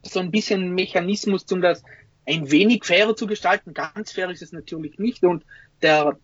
[0.03, 1.83] so ein bisschen Mechanismus, um das
[2.27, 3.75] ein wenig fairer zu gestalten.
[3.75, 5.45] Ganz fair ist es natürlich nicht und
[5.83, 6.19] der,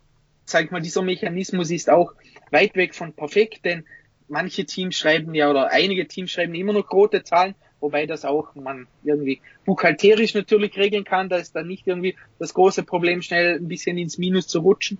[0.45, 2.13] sag ich mal, dieser Mechanismus ist auch
[2.49, 3.85] weit weg von perfekt, denn
[4.27, 8.55] manche Teams schreiben ja oder einige Teams schreiben immer noch rote Zahlen, wobei das auch
[8.55, 13.57] man irgendwie buchhalterisch natürlich regeln kann, da ist dann nicht irgendwie das große Problem, schnell
[13.57, 14.99] ein bisschen ins Minus zu rutschen.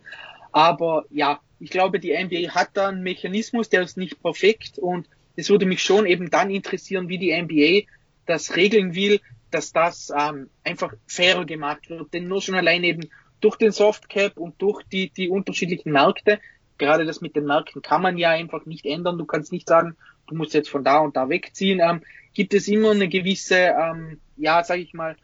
[0.52, 5.08] Aber ja, ich glaube, die NBA hat da einen Mechanismus, der ist nicht perfekt und
[5.36, 7.88] es würde mich schon eben dann interessieren, wie die NBA
[8.26, 9.22] das regeln will,
[9.52, 12.14] dass das ähm, einfach fairer gemacht wird.
[12.14, 16.40] Denn nur schon allein eben durch den Softcap und durch die, die unterschiedlichen Märkte,
[16.78, 19.18] gerade das mit den Märkten kann man ja einfach nicht ändern.
[19.18, 19.96] Du kannst nicht sagen,
[20.28, 21.80] du musst jetzt von da und da wegziehen.
[21.80, 22.02] Ähm,
[22.34, 25.16] gibt es immer eine gewisse, ähm, ja, sage ich mal,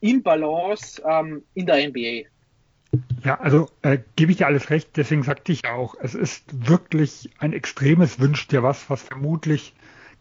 [0.00, 2.28] Imbalance ähm, in der NBA.
[3.24, 7.30] Ja, also äh, gebe ich dir alles recht, deswegen sagte ich auch, es ist wirklich
[7.38, 9.74] ein extremes Wünsch dir was, was vermutlich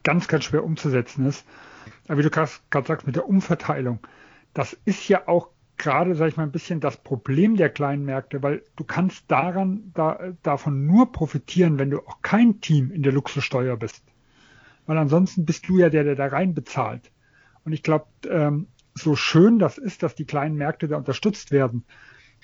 [0.04, 1.46] ganz, ganz schwer umzusetzen ist.
[2.18, 2.50] Wie du gerade
[2.88, 4.00] sagst, mit der Umverteilung,
[4.54, 8.42] das ist ja auch gerade, sage ich mal, ein bisschen das Problem der kleinen Märkte,
[8.44, 13.14] weil du kannst daran, da, davon nur profitieren, wenn du auch kein Team in der
[13.14, 14.04] Luxussteuer bist.
[14.88, 17.12] Weil ansonsten bist du ja der, der da rein bezahlt.
[17.64, 21.86] Und ich glaube, ähm, so schön das ist, dass die kleinen Märkte da unterstützt werden,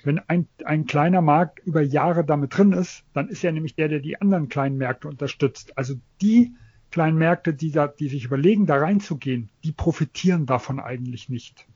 [0.03, 3.87] wenn ein, ein kleiner Markt über Jahre damit drin ist, dann ist er nämlich der,
[3.87, 5.77] der die anderen kleinen Märkte unterstützt.
[5.77, 6.53] Also die
[6.95, 11.67] kleinen Märkte, die, da, die sich überlegen, da reinzugehen, die profitieren davon eigentlich nicht.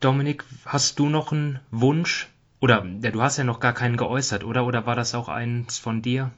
[0.00, 2.28] Dominik, hast du noch einen Wunsch?
[2.60, 4.66] Oder ja, du hast ja noch gar keinen geäußert, oder?
[4.66, 6.32] Oder war das auch eins von dir?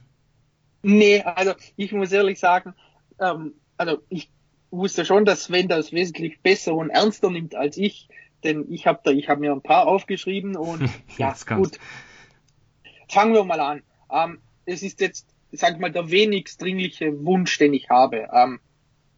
[0.83, 2.75] Nee, also ich muss ehrlich sagen,
[3.19, 4.29] ähm, also ich
[4.69, 8.07] wusste schon, dass Sven das wesentlich besser und ernster nimmt als ich,
[8.43, 10.87] denn ich habe da, ich habe mir ein paar aufgeschrieben und
[11.17, 11.79] ja, gut.
[13.09, 13.81] Fangen wir mal an.
[14.11, 18.27] Ähm, es ist jetzt, sag ich mal, der wenigst dringliche Wunsch, den ich habe.
[18.33, 18.59] Ähm,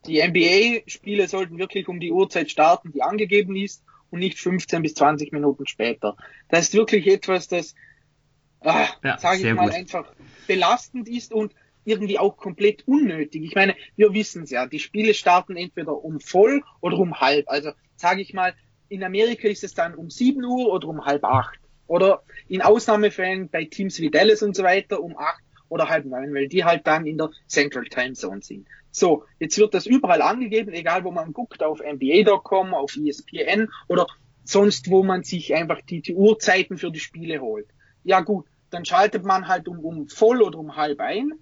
[0.06, 4.94] die NBA-Spiele sollten wirklich um die Uhrzeit starten, die angegeben ist und nicht 15 bis
[4.94, 6.16] 20 Minuten später.
[6.48, 7.74] Das ist wirklich etwas, das,
[8.60, 9.74] ah, ja, sage ich mal, gut.
[9.74, 10.12] einfach
[10.46, 11.52] belastend ist und
[11.84, 13.42] irgendwie auch komplett unnötig.
[13.44, 17.48] Ich meine, wir wissen es ja, die Spiele starten entweder um voll oder um halb.
[17.48, 18.54] Also sage ich mal,
[18.88, 21.58] in Amerika ist es dann um 7 Uhr oder um halb acht.
[21.86, 26.34] Oder in Ausnahmefällen bei Teams wie Dallas und so weiter um acht oder halb neun,
[26.34, 28.66] weil die halt dann in der Central Time Zone sind.
[28.90, 34.06] So, jetzt wird das überall angegeben, egal wo man guckt, auf NBA.com, auf ESPN oder
[34.44, 37.68] sonst, wo man sich einfach die, die Uhrzeiten für die Spiele holt.
[38.02, 41.32] Ja gut, dann schaltet man halt um, um voll oder um halb ein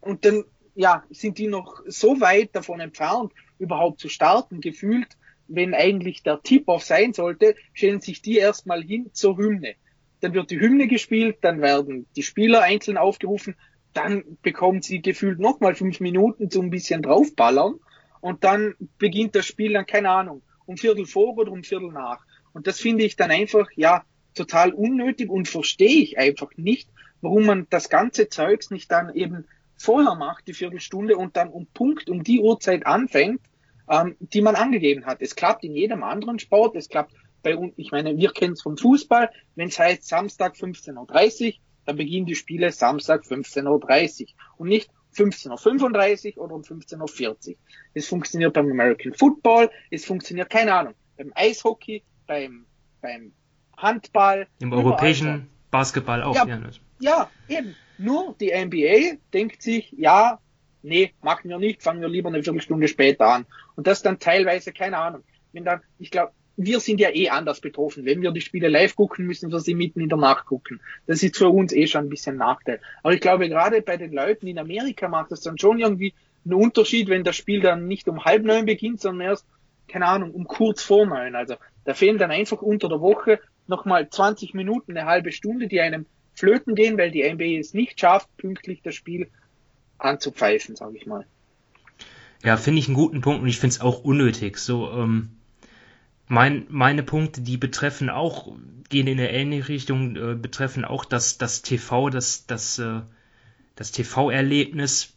[0.00, 0.44] und dann
[0.74, 5.08] ja, sind die noch so weit davon entfernt, überhaupt zu starten, gefühlt,
[5.46, 9.74] wenn eigentlich der Tip-Off sein sollte, stellen sich die erstmal hin zur Hymne.
[10.20, 13.56] Dann wird die Hymne gespielt, dann werden die Spieler einzeln aufgerufen,
[13.92, 17.76] dann bekommen sie gefühlt nochmal fünf Minuten zum ein bisschen draufballern
[18.20, 22.24] und dann beginnt das Spiel dann, keine Ahnung, um Viertel vor oder um Viertel nach.
[22.52, 24.04] Und das finde ich dann einfach, ja,
[24.34, 26.88] total unnötig und verstehe ich einfach nicht,
[27.20, 29.46] warum man das ganze Zeugs nicht dann eben
[29.76, 33.40] vorher macht, die Viertelstunde, und dann um Punkt um die Uhrzeit anfängt,
[33.88, 35.22] ähm, die man angegeben hat.
[35.22, 38.62] Es klappt in jedem anderen Sport, es klappt bei uns, ich meine, wir kennen es
[38.62, 41.52] vom Fußball, wenn es heißt Samstag 15.30 Uhr,
[41.86, 44.28] dann beginnen die Spiele Samstag 15.30 Uhr
[44.58, 47.54] und nicht 15.35 Uhr oder um 15.40 Uhr.
[47.94, 52.66] Es funktioniert beim American Football, es funktioniert, keine Ahnung, beim Eishockey, beim,
[53.00, 53.32] beim
[53.76, 54.46] Handball.
[54.60, 56.34] Im europäischen Basketball auch.
[56.34, 56.60] Ja, ja,
[57.00, 57.74] ja, eben.
[57.98, 60.38] Nur die NBA denkt sich, ja,
[60.82, 63.46] nee, machen wir nicht, fangen wir lieber eine Viertelstunde später an.
[63.76, 65.22] Und das dann teilweise, keine Ahnung.
[65.52, 66.32] Wenn dann, ich glaube,
[66.62, 68.04] wir sind ja eh anders betroffen.
[68.04, 70.80] Wenn wir die Spiele live gucken, müssen wir sie mitten in der Nacht gucken.
[71.06, 72.80] Das ist für uns eh schon ein bisschen Nachteil.
[73.02, 76.12] Aber ich glaube, gerade bei den Leuten in Amerika macht es dann schon irgendwie
[76.44, 79.46] einen Unterschied, wenn das Spiel dann nicht um halb neun beginnt, sondern erst,
[79.88, 81.34] keine Ahnung, um kurz vor neun.
[81.34, 81.54] Also
[81.84, 86.04] da fehlen dann einfach unter der Woche nochmal 20 Minuten, eine halbe Stunde, die einem
[86.34, 89.28] flöten gehen, weil die NBA es nicht schafft, pünktlich das Spiel
[89.98, 91.24] anzupfeifen, sage ich mal.
[92.42, 94.58] Ja, finde ich einen guten Punkt und ich finde es auch unnötig.
[94.58, 95.39] So, ähm,
[96.30, 98.56] mein, meine Punkte, die betreffen auch,
[98.88, 103.00] gehen in eine ähnliche Richtung, äh, betreffen auch das, das TV, das, das, äh,
[103.74, 105.12] das TV-Erlebnis.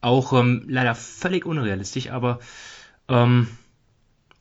[0.00, 2.38] Auch ähm, leider völlig unrealistisch, aber
[3.08, 3.48] ähm,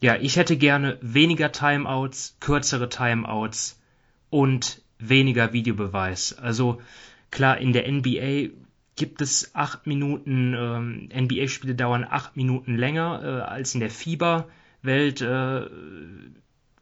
[0.01, 3.81] Ja, ich hätte gerne weniger Timeouts, kürzere Timeouts
[4.29, 6.33] und weniger Videobeweis.
[6.37, 6.79] Also
[7.31, 8.53] klar, in der NBA
[8.95, 13.89] gibt es acht Minuten, ähm, NBA-Spiele dauern acht Minuten länger äh, als in der
[14.85, 15.69] FIBA-Welt, äh,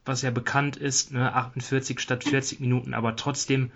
[0.04, 3.70] was ja bekannt ist, ne, 48 statt 40 Minuten, aber trotzdem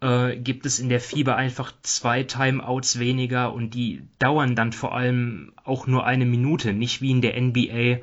[0.00, 4.94] äh, gibt es in der FIBA einfach zwei Timeouts weniger und die dauern dann vor
[4.94, 7.98] allem auch nur eine Minute, nicht wie in der NBA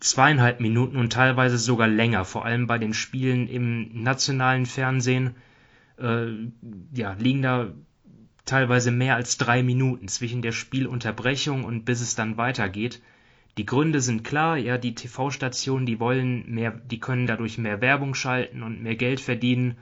[0.00, 5.34] zweieinhalb Minuten und teilweise sogar länger, vor allem bei den Spielen im nationalen Fernsehen.
[5.98, 6.28] Äh,
[6.94, 7.68] ja, liegen da
[8.46, 13.00] teilweise mehr als drei Minuten zwischen der Spielunterbrechung und bis es dann weitergeht.
[13.60, 18.14] Die Gründe sind klar, ja, die TV-Stationen, die wollen mehr, die können dadurch mehr Werbung
[18.14, 19.76] schalten und mehr Geld verdienen.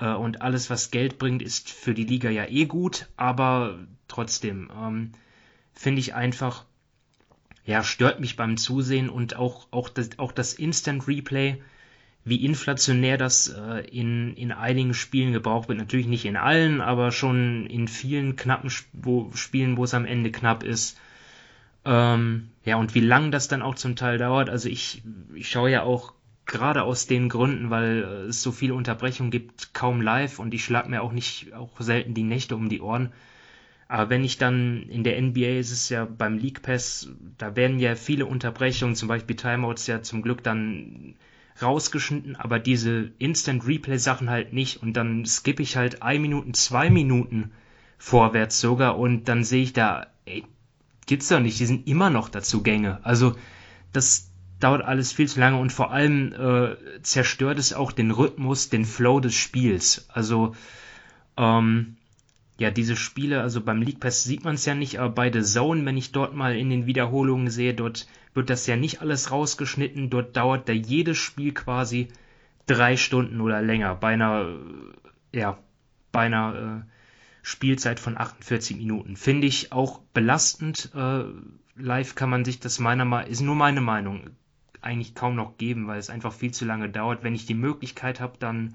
[0.00, 4.68] Äh, und alles, was Geld bringt, ist für die Liga ja eh gut, aber trotzdem
[4.76, 5.12] ähm,
[5.72, 6.64] finde ich einfach,
[7.64, 11.62] ja, stört mich beim Zusehen und auch, auch, das, auch das Instant Replay,
[12.24, 15.78] wie inflationär das äh, in, in einigen Spielen gebraucht wird.
[15.78, 20.04] Natürlich nicht in allen, aber schon in vielen knappen Sp wo, Spielen, wo es am
[20.04, 20.98] Ende knapp ist.
[21.84, 24.48] Ähm, ja, und wie lang das dann auch zum Teil dauert.
[24.50, 25.02] Also ich,
[25.34, 26.14] ich schaue ja auch
[26.46, 30.88] gerade aus den Gründen, weil es so viele Unterbrechungen gibt, kaum live und ich schlag
[30.88, 33.12] mir auch nicht, auch selten die Nächte um die Ohren.
[33.88, 37.78] Aber wenn ich dann in der NBA ist es ja beim League Pass, da werden
[37.78, 41.14] ja viele Unterbrechungen, zum Beispiel Timeouts ja zum Glück dann
[41.62, 46.54] rausgeschnitten, aber diese Instant Replay Sachen halt nicht und dann skippe ich halt ein Minuten,
[46.54, 47.52] zwei Minuten
[47.98, 50.44] vorwärts sogar und dann sehe ich da, ey,
[51.06, 53.00] gibt's doch nicht, die sind immer noch dazu Gänge.
[53.02, 53.36] Also
[53.92, 54.30] das
[54.60, 58.84] dauert alles viel zu lange und vor allem äh, zerstört es auch den Rhythmus, den
[58.84, 60.06] Flow des Spiels.
[60.08, 60.54] Also
[61.36, 61.96] ähm,
[62.58, 65.42] ja, diese Spiele, also beim League Pass sieht man es ja nicht, aber bei The
[65.42, 69.30] Zone, wenn ich dort mal in den Wiederholungen sehe, dort wird das ja nicht alles
[69.30, 72.08] rausgeschnitten, dort dauert da jedes Spiel quasi
[72.66, 74.48] drei Stunden oder länger, bei einer,
[75.32, 75.58] ja,
[76.12, 76.93] bei einer äh,
[77.46, 79.16] Spielzeit von 48 Minuten.
[79.16, 80.90] Finde ich auch belastend.
[80.94, 81.24] Äh,
[81.76, 84.30] live kann man sich das meiner Meinung, ist nur meine Meinung,
[84.80, 87.22] eigentlich kaum noch geben, weil es einfach viel zu lange dauert.
[87.22, 88.74] Wenn ich die Möglichkeit habe, dann,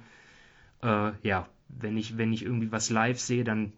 [0.84, 3.74] äh, ja, wenn ich, wenn ich irgendwie was live sehe, dann,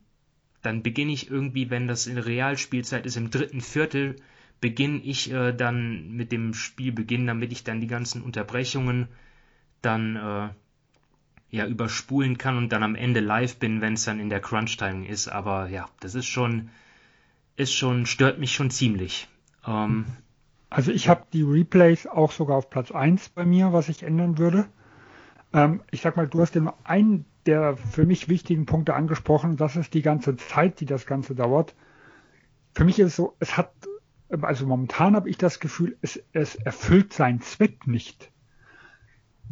[0.62, 4.18] dann beginne ich irgendwie, wenn das in Realspielzeit ist, im dritten Viertel,
[4.60, 9.08] beginne ich äh, dann mit dem Spielbeginn, damit ich dann die ganzen Unterbrechungen
[9.82, 10.50] dann äh,
[11.52, 15.06] ja überspulen kann und dann am Ende live bin, wenn es dann in der Crunch-Time
[15.08, 15.28] ist.
[15.28, 16.70] Aber ja, das ist schon,
[17.58, 19.28] ist schon, stört mich schon ziemlich.
[19.68, 20.06] Ähm,
[20.70, 24.38] also ich habe die Replays auch sogar auf Platz 1 bei mir, was ich ändern
[24.38, 24.68] würde.
[25.54, 29.58] Ähm, ich sag mal, du hast den einen der für mich wichtigen Punkte angesprochen.
[29.58, 31.76] Das ist die ganze Zeit, die das Ganze dauert.
[32.74, 33.74] Für mich ist es so, es hat,
[34.41, 38.30] also momentan habe ich das Gefühl, es, es erfüllt seinen Zweck nicht.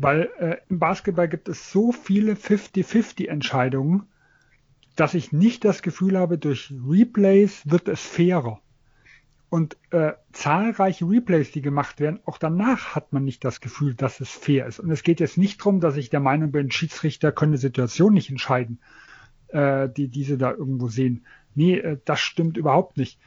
[0.01, 4.03] Weil äh, im Basketball gibt es so viele 50-50 Entscheidungen,
[4.95, 8.61] dass ich nicht das Gefühl habe, durch Replays wird es fairer.
[9.49, 14.21] Und äh, zahlreiche Replays, die gemacht werden, auch danach hat man nicht das Gefühl, dass
[14.21, 14.79] es fair ist.
[14.79, 18.13] Und es geht jetzt nicht darum, dass ich der Meinung bin, Schiedsrichter können eine Situation
[18.13, 18.79] nicht entscheiden,
[19.49, 21.25] äh, die diese da irgendwo sehen.
[21.55, 23.19] Nee, äh, das stimmt überhaupt nicht.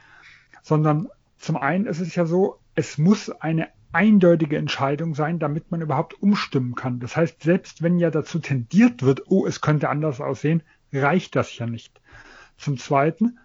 [0.63, 1.07] Sondern
[1.37, 6.21] zum einen ist es ja so, es muss eine eindeutige Entscheidung sein, damit man überhaupt
[6.21, 6.99] umstimmen kann.
[6.99, 11.57] Das heißt, selbst wenn ja dazu tendiert wird, oh, es könnte anders aussehen, reicht das
[11.57, 12.01] ja nicht.
[12.57, 13.39] Zum Zweiten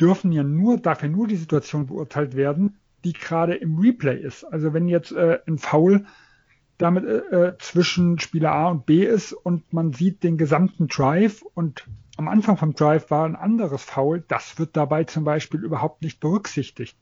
[0.00, 4.44] dürfen ja nur, darf ja nur die Situation beurteilt werden, die gerade im Replay ist.
[4.44, 6.06] Also wenn jetzt äh, ein Foul
[6.78, 11.42] damit äh, äh, zwischen Spieler A und B ist und man sieht den gesamten Drive
[11.42, 11.86] und
[12.16, 16.20] am Anfang vom Drive war ein anderes Foul, das wird dabei zum Beispiel überhaupt nicht
[16.20, 16.96] berücksichtigt.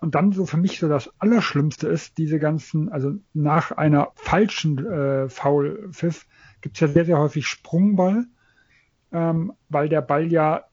[0.00, 4.84] Und dann so für mich so das Allerschlimmste ist, diese ganzen, also nach einer falschen
[4.84, 6.26] äh, Foul-Pfiff
[6.62, 8.24] gibt es ja sehr, sehr häufig Sprungball,
[9.12, 10.64] ähm, weil der Ball ja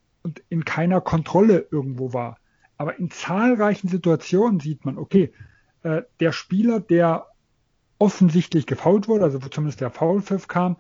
[0.49, 2.38] in keiner Kontrolle irgendwo war.
[2.78, 5.34] Aber in zahlreichen Situationen sieht man, okay,
[5.84, 7.28] äh, der Spieler, der
[7.99, 10.78] offensichtlich gefault wurde, also wo zumindest der Foulpfiff kam,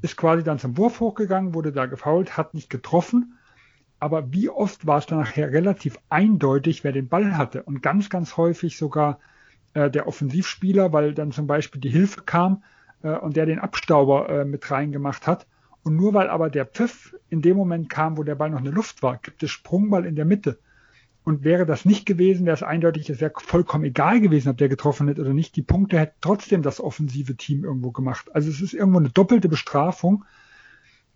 [0.00, 3.38] ist quasi dann zum Wurf hochgegangen, wurde da gefault, hat nicht getroffen.
[4.02, 7.62] Aber wie oft war es dann nachher relativ eindeutig, wer den Ball hatte?
[7.62, 9.20] Und ganz, ganz häufig sogar
[9.74, 12.64] äh, der Offensivspieler, weil dann zum Beispiel die Hilfe kam
[13.04, 15.46] äh, und der den Abstauber äh, mit reingemacht hat.
[15.84, 18.64] Und nur weil aber der Pfiff in dem Moment kam, wo der Ball noch in
[18.64, 20.58] der Luft war, gibt es Sprungball in der Mitte.
[21.22, 24.68] Und wäre das nicht gewesen, wäre es eindeutig, es wäre vollkommen egal gewesen, ob der
[24.68, 25.54] getroffen hätte oder nicht.
[25.54, 28.34] Die Punkte hätte trotzdem das offensive Team irgendwo gemacht.
[28.34, 30.24] Also es ist irgendwo eine doppelte Bestrafung.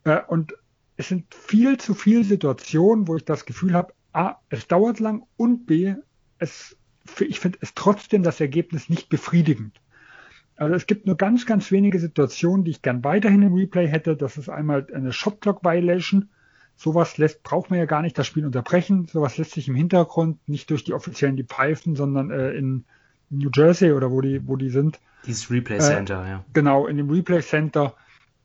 [0.04, 0.54] Äh, und
[0.96, 5.24] es sind viel zu viele Situationen, wo ich das Gefühl habe, A, es dauert lang
[5.36, 5.94] und B,
[6.38, 6.76] es
[7.20, 9.80] ich finde es trotzdem das Ergebnis nicht befriedigend.
[10.56, 14.16] Also es gibt nur ganz, ganz wenige Situationen, die ich gern weiterhin im Replay hätte.
[14.16, 16.30] Das ist einmal eine Shotclock Violation.
[16.76, 19.06] Sowas lässt, braucht man ja gar nicht das Spiel unterbrechen.
[19.06, 22.84] Sowas lässt sich im Hintergrund nicht durch die Offiziellen die pfeifen, sondern äh, in
[23.28, 24.98] New Jersey oder wo die, wo die sind.
[25.26, 26.44] Dieses Replay Center, äh, ja.
[26.52, 27.94] Genau, in dem Replay Center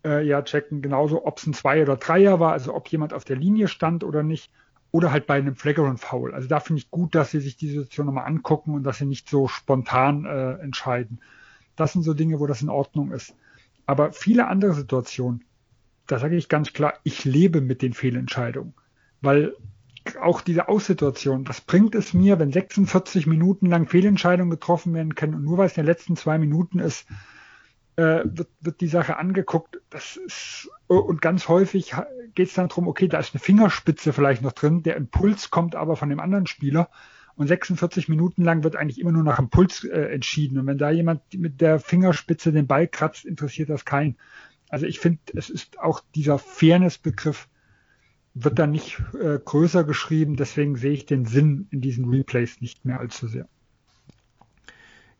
[0.05, 3.23] äh, ja checken, genauso ob es ein Zwei- oder Dreier war, also ob jemand auf
[3.23, 4.51] der Linie stand oder nicht.
[4.93, 6.33] Oder halt bei einem Flagrant Foul.
[6.33, 9.05] Also da finde ich gut, dass sie sich die Situation nochmal angucken und dass sie
[9.05, 11.21] nicht so spontan äh, entscheiden.
[11.77, 13.33] Das sind so Dinge, wo das in Ordnung ist.
[13.85, 15.45] Aber viele andere Situationen,
[16.07, 18.73] da sage ich ganz klar, ich lebe mit den Fehlentscheidungen.
[19.21, 19.53] Weil
[20.19, 25.35] auch diese Aussituation, das bringt es mir, wenn 46 Minuten lang Fehlentscheidungen getroffen werden können
[25.35, 27.07] und nur weil es in den letzten zwei Minuten ist,
[27.95, 29.81] äh, wird, wird die Sache angeguckt.
[29.89, 31.93] Das ist, und ganz häufig
[32.35, 35.75] geht es dann darum, okay, da ist eine Fingerspitze vielleicht noch drin, der Impuls kommt
[35.75, 36.89] aber von dem anderen Spieler
[37.35, 40.59] und 46 Minuten lang wird eigentlich immer nur nach Impuls äh, entschieden.
[40.59, 44.17] Und wenn da jemand mit der Fingerspitze den Ball kratzt, interessiert das keinen.
[44.69, 47.47] Also ich finde, es ist auch dieser Fairness-Begriff
[48.33, 50.35] wird dann nicht äh, größer geschrieben.
[50.35, 53.47] Deswegen sehe ich den Sinn in diesen Replays nicht mehr allzu sehr.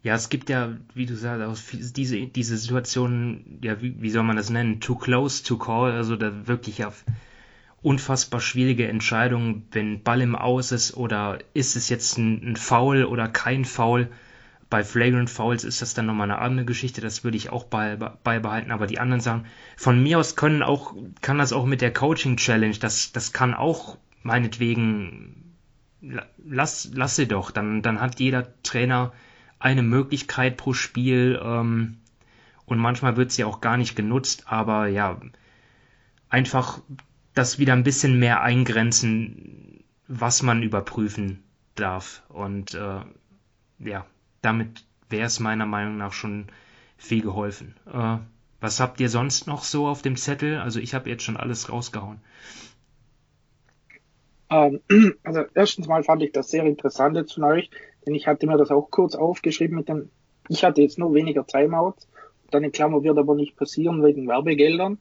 [0.04, 4.36] Ja, es gibt ja, wie du sagst, diese, diese Situationen, ja, wie, wie soll man
[4.36, 4.80] das nennen?
[4.80, 7.06] Too close to call, also da wirklich auf
[7.84, 13.06] unfassbar schwierige Entscheidungen, wenn Ball im Aus ist oder ist es jetzt ein, ein Foul
[13.06, 14.10] oder kein Foul.
[14.72, 18.72] Bei Flagrant Fouls ist das dann nochmal eine andere Geschichte, das würde ich auch beibehalten,
[18.72, 19.46] aber die anderen Sachen,
[19.76, 23.54] von mir aus können auch, kann das auch mit der Coaching Challenge, das, das kann
[23.54, 25.58] auch meinetwegen,
[26.02, 29.12] lass, lass sie doch, dann, dann hat jeder Trainer
[29.62, 31.98] eine Möglichkeit pro Spiel ähm,
[32.66, 35.20] und manchmal wird sie auch gar nicht genutzt, aber ja,
[36.30, 36.82] einfach
[37.34, 41.44] das wieder ein bisschen mehr eingrenzen, was man überprüfen
[41.76, 42.24] darf.
[42.30, 43.02] Und äh,
[43.80, 44.06] ja,
[44.42, 46.48] damit wäre es meiner Meinung nach schon
[46.98, 47.76] viel geholfen.
[47.92, 48.18] Äh,
[48.60, 50.60] was habt ihr sonst noch so auf dem Zettel?
[50.60, 52.20] Also ich habe jetzt schon alles rausgehauen.
[54.50, 54.82] Ähm,
[55.24, 57.44] also erstens mal fand ich das sehr interessant jetzt von
[58.06, 60.10] denn ich hatte mir das auch kurz aufgeschrieben mit dem,
[60.50, 62.08] ich hatte jetzt nur weniger Timeouts,
[62.50, 65.00] dann in Klammer wird aber nicht passieren wegen Werbegeldern.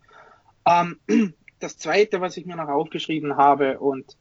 [0.67, 1.01] Ähm,
[1.59, 4.17] das zweite, was ich mir noch aufgeschrieben habe und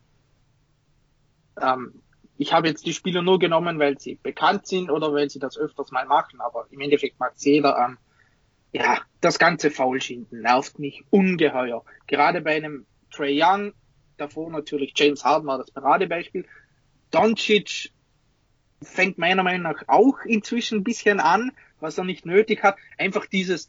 [1.62, 2.02] ähm,
[2.38, 5.58] ich habe jetzt die Spieler nur genommen, weil sie bekannt sind oder weil sie das
[5.58, 7.92] öfters mal machen, aber im Endeffekt macht jeder an.
[7.92, 7.98] Ähm,
[8.72, 11.84] ja, das ganze Foulschinden nervt mich ungeheuer.
[12.08, 13.74] Gerade bei einem Trey Young,
[14.18, 16.46] davor natürlich James Harden war das Paradebeispiel.
[17.12, 17.92] Doncic
[18.82, 22.78] fängt meiner Meinung nach auch inzwischen ein bisschen an, was er nicht nötig hat.
[22.98, 23.68] Einfach dieses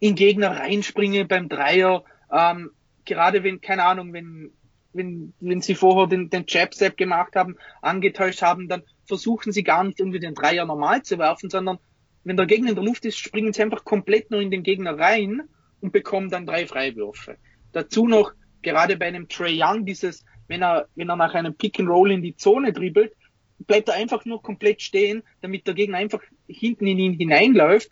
[0.00, 2.70] in Gegner reinspringen beim Dreier, ähm,
[3.04, 4.52] gerade wenn, keine Ahnung, wenn,
[4.92, 9.84] wenn, wenn sie vorher den, den Jab-Step gemacht haben, angetäuscht haben, dann versuchen sie gar
[9.84, 11.78] nicht irgendwie den Dreier normal zu werfen, sondern
[12.24, 14.98] wenn der Gegner in der Luft ist, springen sie einfach komplett nur in den Gegner
[14.98, 15.48] rein
[15.80, 17.38] und bekommen dann drei Freiwürfe.
[17.72, 18.32] Dazu noch,
[18.62, 22.12] gerade bei einem Trey Young, dieses, wenn er, wenn er nach einem Pick and Roll
[22.12, 23.14] in die Zone dribbelt,
[23.58, 27.90] bleibt er einfach nur komplett stehen, damit der Gegner einfach hinten in ihn hineinläuft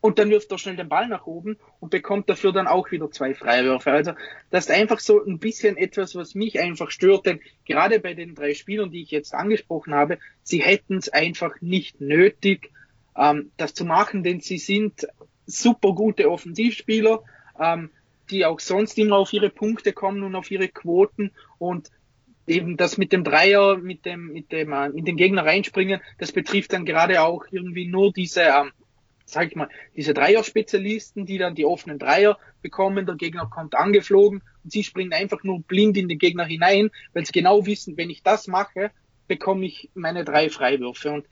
[0.00, 3.10] und dann wirft er schnell den Ball nach oben und bekommt dafür dann auch wieder
[3.10, 3.90] zwei Freiwürfe.
[3.90, 4.12] Also
[4.50, 8.34] das ist einfach so ein bisschen etwas, was mich einfach stört, denn gerade bei den
[8.34, 12.70] drei Spielern, die ich jetzt angesprochen habe, sie hätten es einfach nicht nötig,
[13.16, 15.08] ähm, das zu machen, denn sie sind
[15.46, 17.22] super gute Offensivspieler,
[17.58, 17.90] ähm,
[18.30, 21.90] die auch sonst immer auf ihre Punkte kommen und auf ihre Quoten und
[22.46, 26.32] eben das mit dem Dreier, mit dem, mit dem äh, in den Gegner reinspringen, das
[26.32, 28.72] betrifft dann gerade auch irgendwie nur diese ähm,
[29.26, 34.42] sag ich mal, diese Dreier-Spezialisten, die dann die offenen Dreier bekommen, der Gegner kommt angeflogen
[34.62, 38.08] und sie springen einfach nur blind in den Gegner hinein, weil sie genau wissen, wenn
[38.08, 38.92] ich das mache,
[39.26, 41.10] bekomme ich meine drei Freiwürfe.
[41.10, 41.26] Und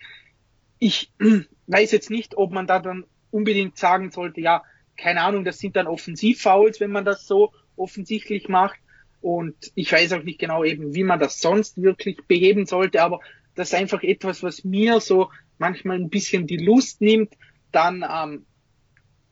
[0.80, 1.12] ich
[1.68, 4.64] weiß jetzt nicht, ob man da dann unbedingt sagen sollte, ja,
[4.96, 8.78] keine Ahnung, das sind dann Offensivfouls, wenn man das so offensichtlich macht.
[9.24, 13.20] Und ich weiß auch nicht genau eben, wie man das sonst wirklich beheben sollte, aber
[13.54, 17.32] das ist einfach etwas, was mir so manchmal ein bisschen die Lust nimmt,
[17.72, 18.44] dann ähm,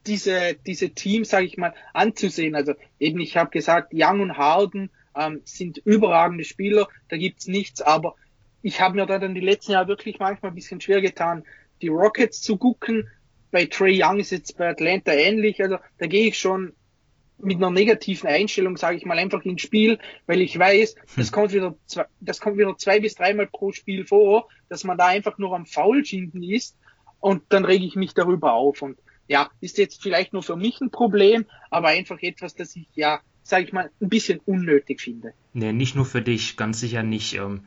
[0.07, 2.55] diese, diese Teams, sage ich mal, anzusehen.
[2.55, 7.83] Also eben, ich habe gesagt, Young und Harden ähm, sind überragende Spieler, da gibt's nichts,
[7.83, 8.15] aber
[8.63, 11.45] ich habe mir da dann die letzten Jahre wirklich manchmal ein bisschen schwer getan,
[11.83, 13.11] die Rockets zu gucken.
[13.51, 16.73] Bei Trey Young ist jetzt bei Atlanta ähnlich, also da gehe ich schon
[17.43, 21.33] mit einer negativen Einstellung, sage ich mal, einfach ins Spiel, weil ich weiß, das hm.
[21.33, 25.07] kommt wieder zwei, das kommt wieder zwei bis dreimal pro Spiel vor, dass man da
[25.07, 26.77] einfach nur am Foulschinden ist
[27.21, 28.83] und dann rege ich mich darüber auf.
[28.83, 32.89] Und ja, ist jetzt vielleicht nur für mich ein Problem, aber einfach etwas, das ich
[32.95, 35.35] ja, sage ich mal, ein bisschen unnötig finde.
[35.53, 37.35] Nee, nicht nur für dich, ganz sicher nicht.
[37.35, 37.63] Ähm,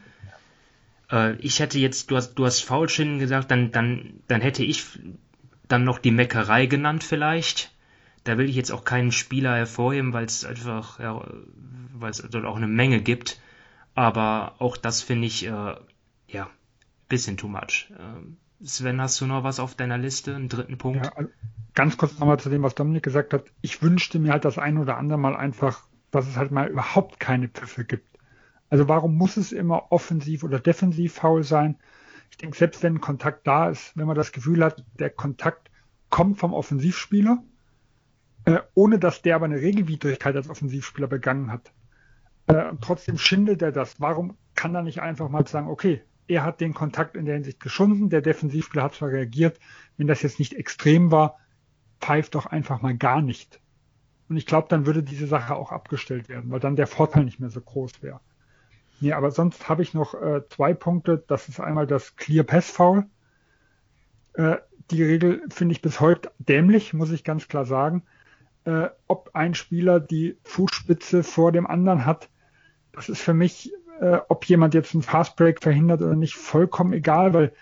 [1.11, 4.83] Äh, ich hätte jetzt, du hast, du hast Foulschienen gesagt, dann, dann, dann hätte ich
[5.67, 7.71] dann noch die Meckerei genannt vielleicht.
[8.25, 11.23] Da will ich jetzt auch keinen Spieler hervorheben, weil es einfach, ja,
[11.93, 13.39] weil es dort auch eine Menge gibt.
[13.93, 15.75] Aber auch das finde ich, äh,
[16.27, 16.49] ja,
[17.07, 17.91] bisschen too much.
[17.91, 21.05] Äh, Sven, hast du noch was auf deiner Liste, einen dritten Punkt?
[21.05, 21.29] Ja, also
[21.73, 23.45] ganz kurz nochmal zu dem, was Dominik gesagt hat.
[23.61, 27.19] Ich wünschte mir halt das ein oder andere Mal einfach, dass es halt mal überhaupt
[27.19, 28.07] keine Pfiffe gibt.
[28.69, 31.77] Also warum muss es immer offensiv oder defensiv faul sein?
[32.31, 35.69] Ich denke, selbst wenn Kontakt da ist, wenn man das Gefühl hat, der Kontakt
[36.09, 37.43] kommt vom Offensivspieler,
[38.45, 41.71] äh, ohne dass der aber eine Regelwidrigkeit als Offensivspieler begangen hat.
[42.47, 43.99] Äh, trotzdem schindelt er das.
[43.99, 47.59] Warum kann er nicht einfach mal sagen, okay, er hat den Kontakt in der Hinsicht
[47.59, 49.59] geschunden, der Defensivspieler hat zwar reagiert,
[49.97, 51.37] wenn das jetzt nicht extrem war,
[51.99, 53.59] pfeift doch einfach mal gar nicht.
[54.27, 57.39] Und ich glaube, dann würde diese Sache auch abgestellt werden, weil dann der Vorteil nicht
[57.39, 58.21] mehr so groß wäre.
[58.99, 61.23] Nee, aber sonst habe ich noch äh, zwei Punkte.
[61.27, 63.05] Das ist einmal das Clear Pass Foul.
[64.33, 64.57] Äh,
[64.89, 68.03] die Regel finde ich bis heute dämlich, muss ich ganz klar sagen.
[68.65, 72.29] Äh, ob ein Spieler die Fußspitze vor dem anderen hat,
[72.91, 77.33] das ist für mich, äh, ob jemand jetzt einen Fastbreak verhindert oder nicht, vollkommen egal,
[77.33, 77.53] weil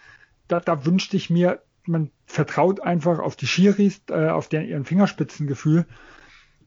[0.47, 4.85] da, da wünschte ich mir, man vertraut einfach auf die Schiris, äh, auf deren ihren
[4.85, 5.85] Fingerspitzengefühl.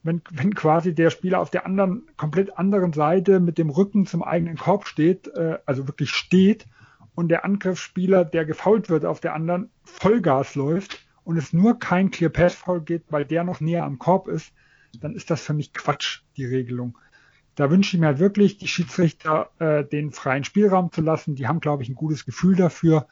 [0.03, 4.23] Wenn, wenn quasi der Spieler auf der anderen, komplett anderen Seite mit dem Rücken zum
[4.23, 6.67] eigenen Korb steht, äh, also wirklich steht,
[7.15, 12.13] und der Angriffsspieler, der gefault wird, auf der anderen Vollgas läuft und es nur kein
[12.13, 14.53] Clear Pass Foul geht, weil der noch näher am Korb ist,
[15.01, 16.97] dann ist das für mich Quatsch, die Regelung.
[17.57, 21.35] Da wünsche ich mir halt wirklich, die Schiedsrichter äh, den freien Spielraum zu lassen.
[21.35, 23.09] Die haben, glaube ich, ein gutes Gefühl dafür.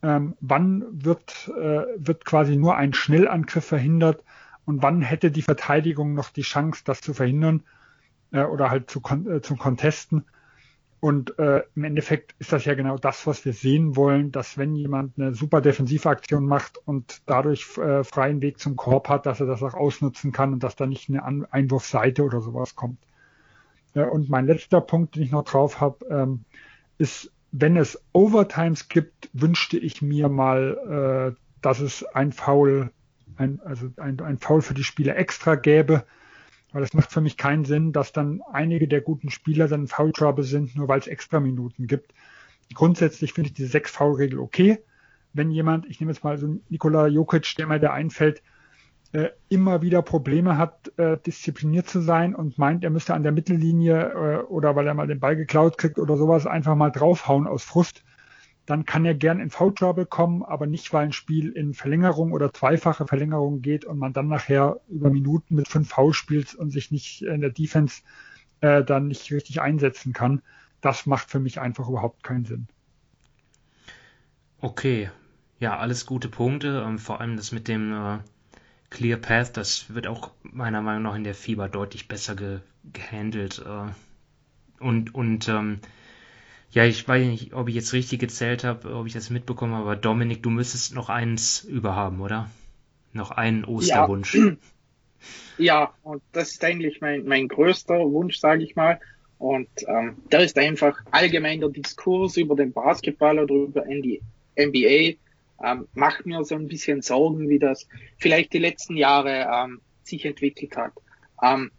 [0.00, 4.22] Ähm, wann wird, äh, wird quasi nur ein Schnellangriff verhindert
[4.64, 7.64] und wann hätte die Verteidigung noch die Chance, das zu verhindern
[8.30, 10.24] äh, oder halt zu, äh, zu contesten.
[11.04, 14.74] Und äh, im Endeffekt ist das ja genau das, was wir sehen wollen, dass wenn
[14.74, 19.44] jemand eine super Defensivaktion macht und dadurch äh, freien Weg zum Korb hat, dass er
[19.44, 22.96] das auch ausnutzen kann und dass da nicht eine An Einwurfseite oder sowas kommt.
[23.92, 26.46] Äh, und mein letzter Punkt, den ich noch drauf habe, ähm,
[26.96, 32.92] ist, wenn es Overtimes gibt, wünschte ich mir mal, äh, dass es ein Foul
[33.36, 36.06] ein, also ein, ein Foul für die Spieler extra gäbe.
[36.74, 40.10] Weil es macht für mich keinen Sinn, dass dann einige der guten Spieler dann Foul
[40.10, 42.12] Trouble sind, nur weil es extra Minuten gibt.
[42.74, 44.80] Grundsätzlich finde ich diese sechs Foul-Regel okay.
[45.32, 48.42] Wenn jemand, ich nehme jetzt mal so Nikola Jokic, der mir da einfällt,
[49.12, 53.30] äh, immer wieder Probleme hat, äh, diszipliniert zu sein und meint, er müsste an der
[53.30, 57.46] Mittellinie äh, oder weil er mal den Ball geklaut kriegt oder sowas einfach mal draufhauen
[57.46, 58.02] aus Frust,
[58.66, 62.32] dann kann er gern in Foul Trouble kommen, aber nicht, weil ein Spiel in Verlängerung
[62.32, 66.70] oder zweifache Verlängerung geht und man dann nachher über Minuten mit fünf Foul spielt und
[66.70, 68.02] sich nicht in der Defense
[68.60, 70.42] äh, dann nicht richtig einsetzen kann.
[70.80, 72.68] Das macht für mich einfach überhaupt keinen Sinn.
[74.60, 75.10] Okay,
[75.58, 76.84] ja, alles gute Punkte.
[76.86, 78.18] Ähm, vor allem das mit dem äh,
[78.88, 82.60] Clear Path, das wird auch meiner Meinung nach in der Fieber deutlich besser ge
[82.92, 83.62] gehandelt.
[83.66, 83.92] Äh,
[84.82, 85.80] und und ähm,
[86.74, 89.84] ja, ich weiß nicht, ob ich jetzt richtig gezählt habe, ob ich das mitbekommen habe,
[89.84, 92.50] aber Dominik, du müsstest noch eins überhaben, oder?
[93.12, 94.34] Noch einen Osterwunsch.
[94.34, 94.56] Ja,
[95.58, 98.98] ja und das ist eigentlich mein, mein größter Wunsch, sage ich mal.
[99.38, 104.20] Und ähm, der ist einfach allgemein der Diskurs über den Basketball oder über die
[104.58, 105.16] NBA.
[105.64, 107.86] Ähm, macht mir so ein bisschen Sorgen, wie das
[108.18, 110.92] vielleicht die letzten Jahre ähm, sich entwickelt hat.
[111.40, 111.70] Ähm,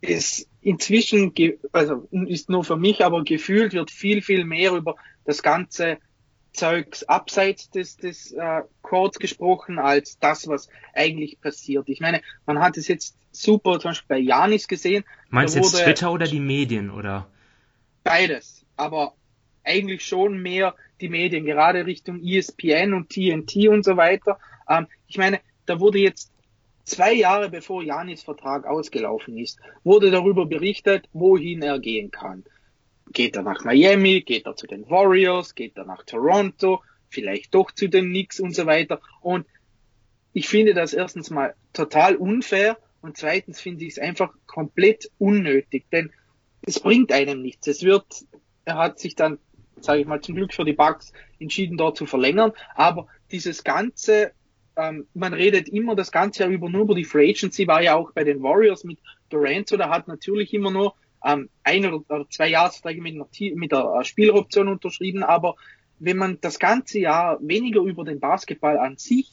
[0.00, 1.32] ist inzwischen,
[1.72, 5.98] also ist nur für mich, aber gefühlt wird viel, viel mehr über das ganze
[6.52, 11.88] Zeugs abseits des, des äh, Courts gesprochen, als das, was eigentlich passiert.
[11.88, 15.04] Ich meine, man hat es jetzt super zum Beispiel bei Janis gesehen.
[15.28, 17.30] Meinst du jetzt Twitter oder die Medien, oder?
[18.02, 19.14] Beides, aber
[19.62, 24.38] eigentlich schon mehr die Medien, gerade Richtung ESPN und TNT und so weiter.
[24.68, 26.29] Ähm, ich meine, da wurde jetzt
[26.90, 32.42] Zwei Jahre bevor Janis Vertrag ausgelaufen ist, wurde darüber berichtet, wohin er gehen kann.
[33.12, 34.22] Geht er nach Miami?
[34.22, 35.54] Geht er zu den Warriors?
[35.54, 36.82] Geht er nach Toronto?
[37.08, 39.00] Vielleicht doch zu den Knicks und so weiter.
[39.20, 39.46] Und
[40.32, 45.84] ich finde das erstens mal total unfair und zweitens finde ich es einfach komplett unnötig,
[45.92, 46.10] denn
[46.62, 47.68] es bringt einem nichts.
[47.68, 48.24] Es wird,
[48.64, 49.38] er hat sich dann,
[49.80, 54.32] sage ich mal, zum Glück für die Bugs entschieden, dort zu verlängern, aber dieses ganze
[54.80, 57.94] ähm, man redet immer das ganze Jahr über nur über die Free Agency, war ja
[57.94, 58.98] auch bei den Warriors mit
[59.28, 60.94] Durant da hat natürlich immer nur
[61.24, 63.14] ähm, ein oder zwei Jahresverträge mit,
[63.56, 65.56] mit der äh, Spieleroption unterschrieben, aber
[65.98, 69.30] wenn man das ganze Jahr weniger über den Basketball an sich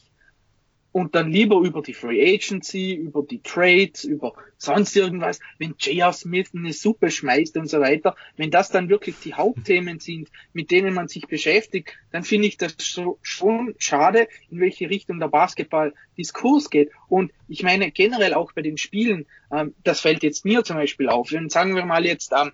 [0.98, 6.12] und dann lieber über die Free Agency, über die Trades, über sonst irgendwas, wenn J.R.
[6.12, 10.72] Smith eine Suppe schmeißt und so weiter, wenn das dann wirklich die Hauptthemen sind, mit
[10.72, 16.72] denen man sich beschäftigt, dann finde ich das schon schade, in welche Richtung der Basketball-Diskurs
[16.72, 16.90] geht.
[17.10, 21.10] Und ich meine generell auch bei den Spielen, ähm, das fällt jetzt mir zum Beispiel
[21.10, 22.54] auf, wenn sagen wir mal jetzt ähm,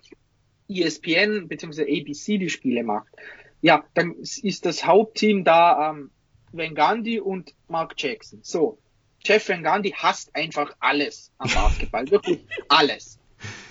[0.68, 1.84] ESPN bzw.
[1.84, 3.08] ABC die Spiele macht,
[3.62, 6.10] ja, dann ist das Hauptteam da ähm,
[6.56, 8.40] Van Gandhi und Mark Jackson.
[8.42, 8.78] So,
[9.24, 13.18] Jeff Van Gandhi hasst einfach alles am Basketball, wirklich alles.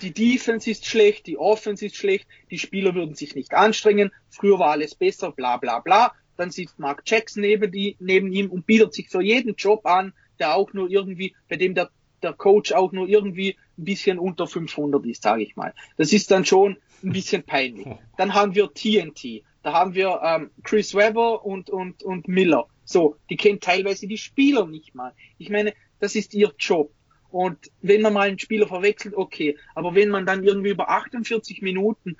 [0.02, 4.58] Die Defense ist schlecht, die Offense ist schlecht, die Spieler würden sich nicht anstrengen, früher
[4.58, 6.12] war alles besser, bla bla bla.
[6.36, 10.12] Dann sitzt Mark Jackson neben, die, neben ihm und bietet sich für jeden Job an,
[10.38, 11.90] der auch nur irgendwie, bei dem der,
[12.22, 15.74] der Coach auch nur irgendwie ein bisschen unter 500 ist, sage ich mal.
[15.96, 17.86] Das ist dann schon ein bisschen peinlich.
[18.16, 22.66] Dann haben wir TNT, da haben wir ähm, Chris Webber und, und, und Miller.
[22.84, 25.12] So, die kennen teilweise die Spieler nicht mal.
[25.38, 26.92] Ich meine, das ist ihr Job.
[27.30, 29.58] Und wenn man mal einen Spieler verwechselt, okay.
[29.74, 32.16] Aber wenn man dann irgendwie über 48 Minuten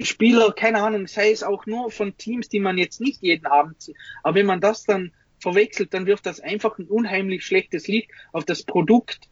[0.00, 3.80] Spieler, keine Ahnung, sei es auch nur von Teams, die man jetzt nicht jeden Abend
[3.80, 8.10] sieht, aber wenn man das dann verwechselt, dann wirft das einfach ein unheimlich schlechtes Licht
[8.32, 9.28] auf das Produkt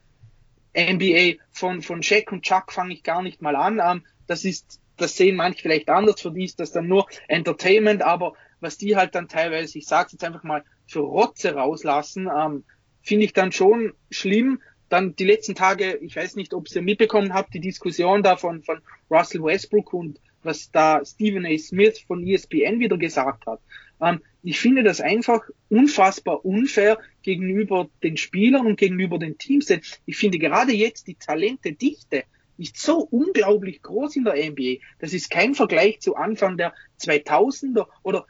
[0.76, 4.04] NBA von, von Shaq und Chuck fange ich gar nicht mal an.
[4.26, 8.34] Das ist, das sehen manche vielleicht anders, für die ist das dann nur Entertainment, aber
[8.60, 12.64] was die halt dann teilweise, ich sage jetzt einfach mal, für Rotze rauslassen, ähm,
[13.02, 14.60] finde ich dann schon schlimm.
[14.88, 18.62] Dann die letzten Tage, ich weiß nicht, ob ihr mitbekommen habt, die Diskussion da von,
[18.62, 18.80] von
[19.10, 21.56] Russell Westbrook und was da Stephen A.
[21.58, 23.60] Smith von ESPN wieder gesagt hat.
[24.00, 29.66] Ähm, ich finde das einfach unfassbar unfair gegenüber den Spielern und gegenüber den Teams.
[29.66, 32.24] Denn ich finde gerade jetzt die Talentedichte
[32.56, 34.82] ist so unglaublich groß in der NBA.
[34.98, 38.26] Das ist kein Vergleich zu Anfang der 2000er oder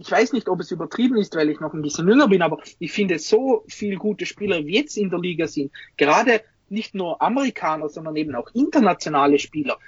[0.00, 2.58] ich weiß nicht, ob es übertrieben ist, weil ich noch ein bisschen jünger bin, aber
[2.78, 6.40] ich finde so viel gute Spieler wie jetzt in der Liga sind, gerade
[6.70, 9.78] nicht nur Amerikaner, sondern eben auch internationale Spieler.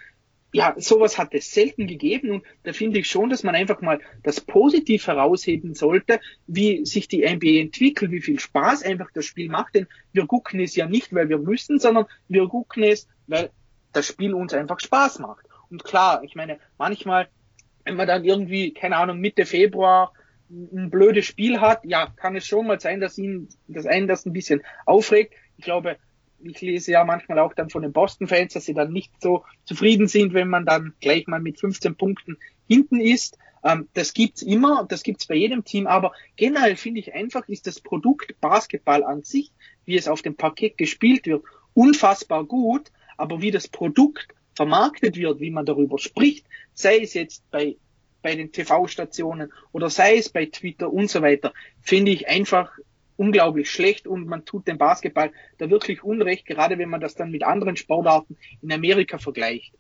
[0.52, 4.01] Ja, sowas hat es selten gegeben und da finde ich schon, dass man einfach mal
[4.22, 9.48] das positiv herausheben sollte, wie sich die NBA entwickelt, wie viel Spaß einfach das Spiel
[9.48, 13.48] macht, denn wir gucken es ja nicht, weil wir müssen, sondern wir gucken es, weil
[13.94, 15.47] das Spiel uns einfach Spaß macht.
[15.70, 17.28] Und klar, ich meine, manchmal
[17.85, 20.13] wenn man dann irgendwie, keine Ahnung, Mitte Februar
[20.51, 24.27] ein blödes Spiel hat, ja, kann es schon mal sein, dass ihn, dass einen das
[24.27, 25.35] ein bisschen aufregt.
[25.57, 25.97] Ich glaube,
[26.41, 30.09] ich lese ja manchmal auch dann von den Boston-Fans, dass sie dann nicht so zufrieden
[30.09, 32.37] sind, wenn man dann gleich mal mit 15 Punkten
[32.69, 33.39] hinten ist.
[33.65, 37.67] Ähm, das gibt's immer, das gibt's bei jedem Team, aber generell finde ich einfach, ist
[37.67, 39.53] das Produkt Basketball an sich,
[39.85, 41.45] wie es auf dem Parkett gespielt wird,
[41.75, 47.51] unfassbar gut, aber wie das Produkt vermarktet wird, wie man darüber spricht, sei es jetzt
[47.51, 47.77] bei,
[48.23, 52.70] bei den TV-Stationen oder sei es bei Twitter und so weiter, finde ich einfach
[53.16, 57.31] unglaublich schlecht und man tut dem Basketball da wirklich Unrecht, gerade wenn man das dann
[57.31, 59.73] mit anderen Sportarten in Amerika vergleicht.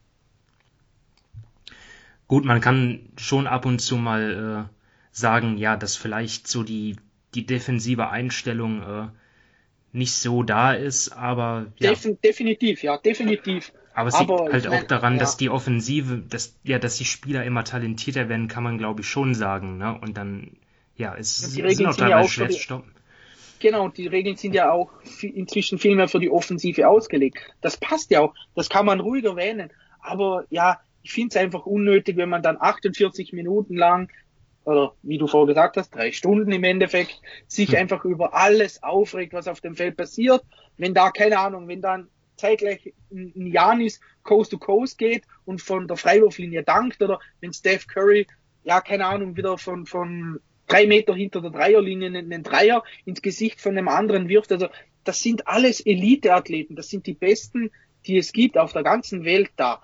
[2.28, 4.74] Gut, man kann schon ab und zu mal äh,
[5.10, 6.96] sagen, ja, dass vielleicht so die,
[7.34, 9.08] die defensive Einstellung äh,
[9.92, 11.90] nicht so da ist, aber ja.
[11.90, 13.72] Defin definitiv, ja, definitiv.
[13.94, 15.20] Aber es aber liegt halt auch daran, ja.
[15.20, 19.08] dass die Offensive, dass, ja, dass die Spieler immer talentierter werden, kann man glaube ich
[19.08, 19.78] schon sagen.
[19.78, 19.98] Ne?
[20.00, 20.56] Und dann,
[20.96, 22.92] ja, es die Regeln sind auch teilweise schwer zu stoppen.
[23.60, 24.90] Genau, und die Regeln sind ja auch
[25.20, 27.38] inzwischen viel mehr für die Offensive ausgelegt.
[27.60, 29.70] Das passt ja auch, das kann man ruhig erwähnen.
[30.00, 34.10] Aber ja, ich finde es einfach unnötig, wenn man dann 48 Minuten lang
[34.64, 37.78] oder wie du vorher gesagt hast, drei Stunden im Endeffekt, sich hm.
[37.78, 40.42] einfach über alles aufregt, was auf dem Feld passiert.
[40.76, 42.08] Wenn da, keine Ahnung, wenn dann
[42.42, 47.86] zeitgleich ein Janis Coast to Coast geht und von der Freiwurflinie dankt oder wenn Steph
[47.86, 48.26] Curry,
[48.64, 53.60] ja, keine Ahnung, wieder von, von drei Meter hinter der Dreierlinie einen Dreier ins Gesicht
[53.60, 54.52] von einem anderen wirft.
[54.52, 54.68] Also
[55.04, 57.70] das sind alles Elite-Athleten, das sind die besten,
[58.06, 59.80] die es gibt auf der ganzen Welt da.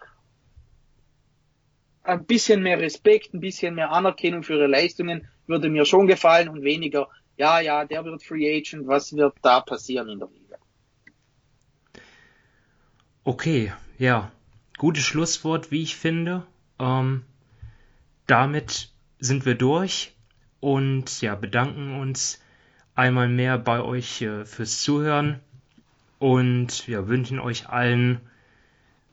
[2.03, 6.49] Ein bisschen mehr Respekt, ein bisschen mehr Anerkennung für ihre Leistungen würde mir schon gefallen
[6.49, 10.29] und weniger, ja, ja, der wird Free Agent, was wird da passieren in der?
[13.29, 14.33] Okay, ja,
[14.79, 16.47] gutes Schlusswort, wie ich finde.
[16.79, 17.25] Ähm,
[18.27, 18.89] damit
[19.19, 20.15] sind wir durch
[20.61, 22.41] und ja, bedanken uns
[22.95, 25.41] einmal mehr bei euch äh, fürs Zuhören
[26.19, 28.19] und ja, wünschen euch allen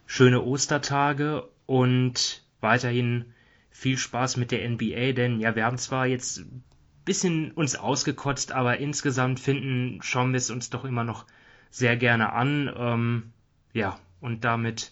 [0.05, 3.33] schöne Ostertage und weiterhin
[3.69, 6.63] viel Spaß mit der NBA, denn ja, wir haben zwar jetzt ein
[7.03, 11.25] bisschen uns ausgekotzt, aber insgesamt finden, schauen wir es uns doch immer noch
[11.69, 12.73] sehr gerne an.
[12.77, 13.33] Ähm,
[13.73, 14.91] ja, und damit,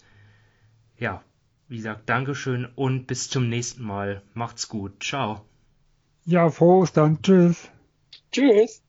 [0.98, 1.22] ja,
[1.68, 4.22] wie gesagt, Dankeschön und bis zum nächsten Mal.
[4.34, 5.02] Macht's gut.
[5.02, 5.44] Ciao.
[6.24, 7.20] Ja, frohe dann.
[7.22, 7.68] Tschüss.
[8.32, 8.82] Tschüss.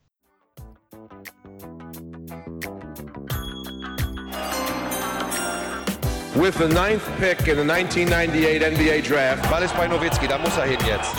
[6.36, 10.58] With the ninth pick in the 1998 NBA Draft, Ball ist bei Nowitzki, da muss
[10.58, 11.16] er hin jetzt.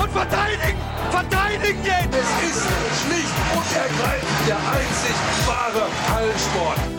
[0.00, 0.78] Und verteidigen,
[1.10, 2.14] verteidigen jetzt!
[2.14, 2.62] Es ist
[3.02, 5.16] schlicht und ergreifend der einzig
[5.48, 6.93] wahre Hallensport.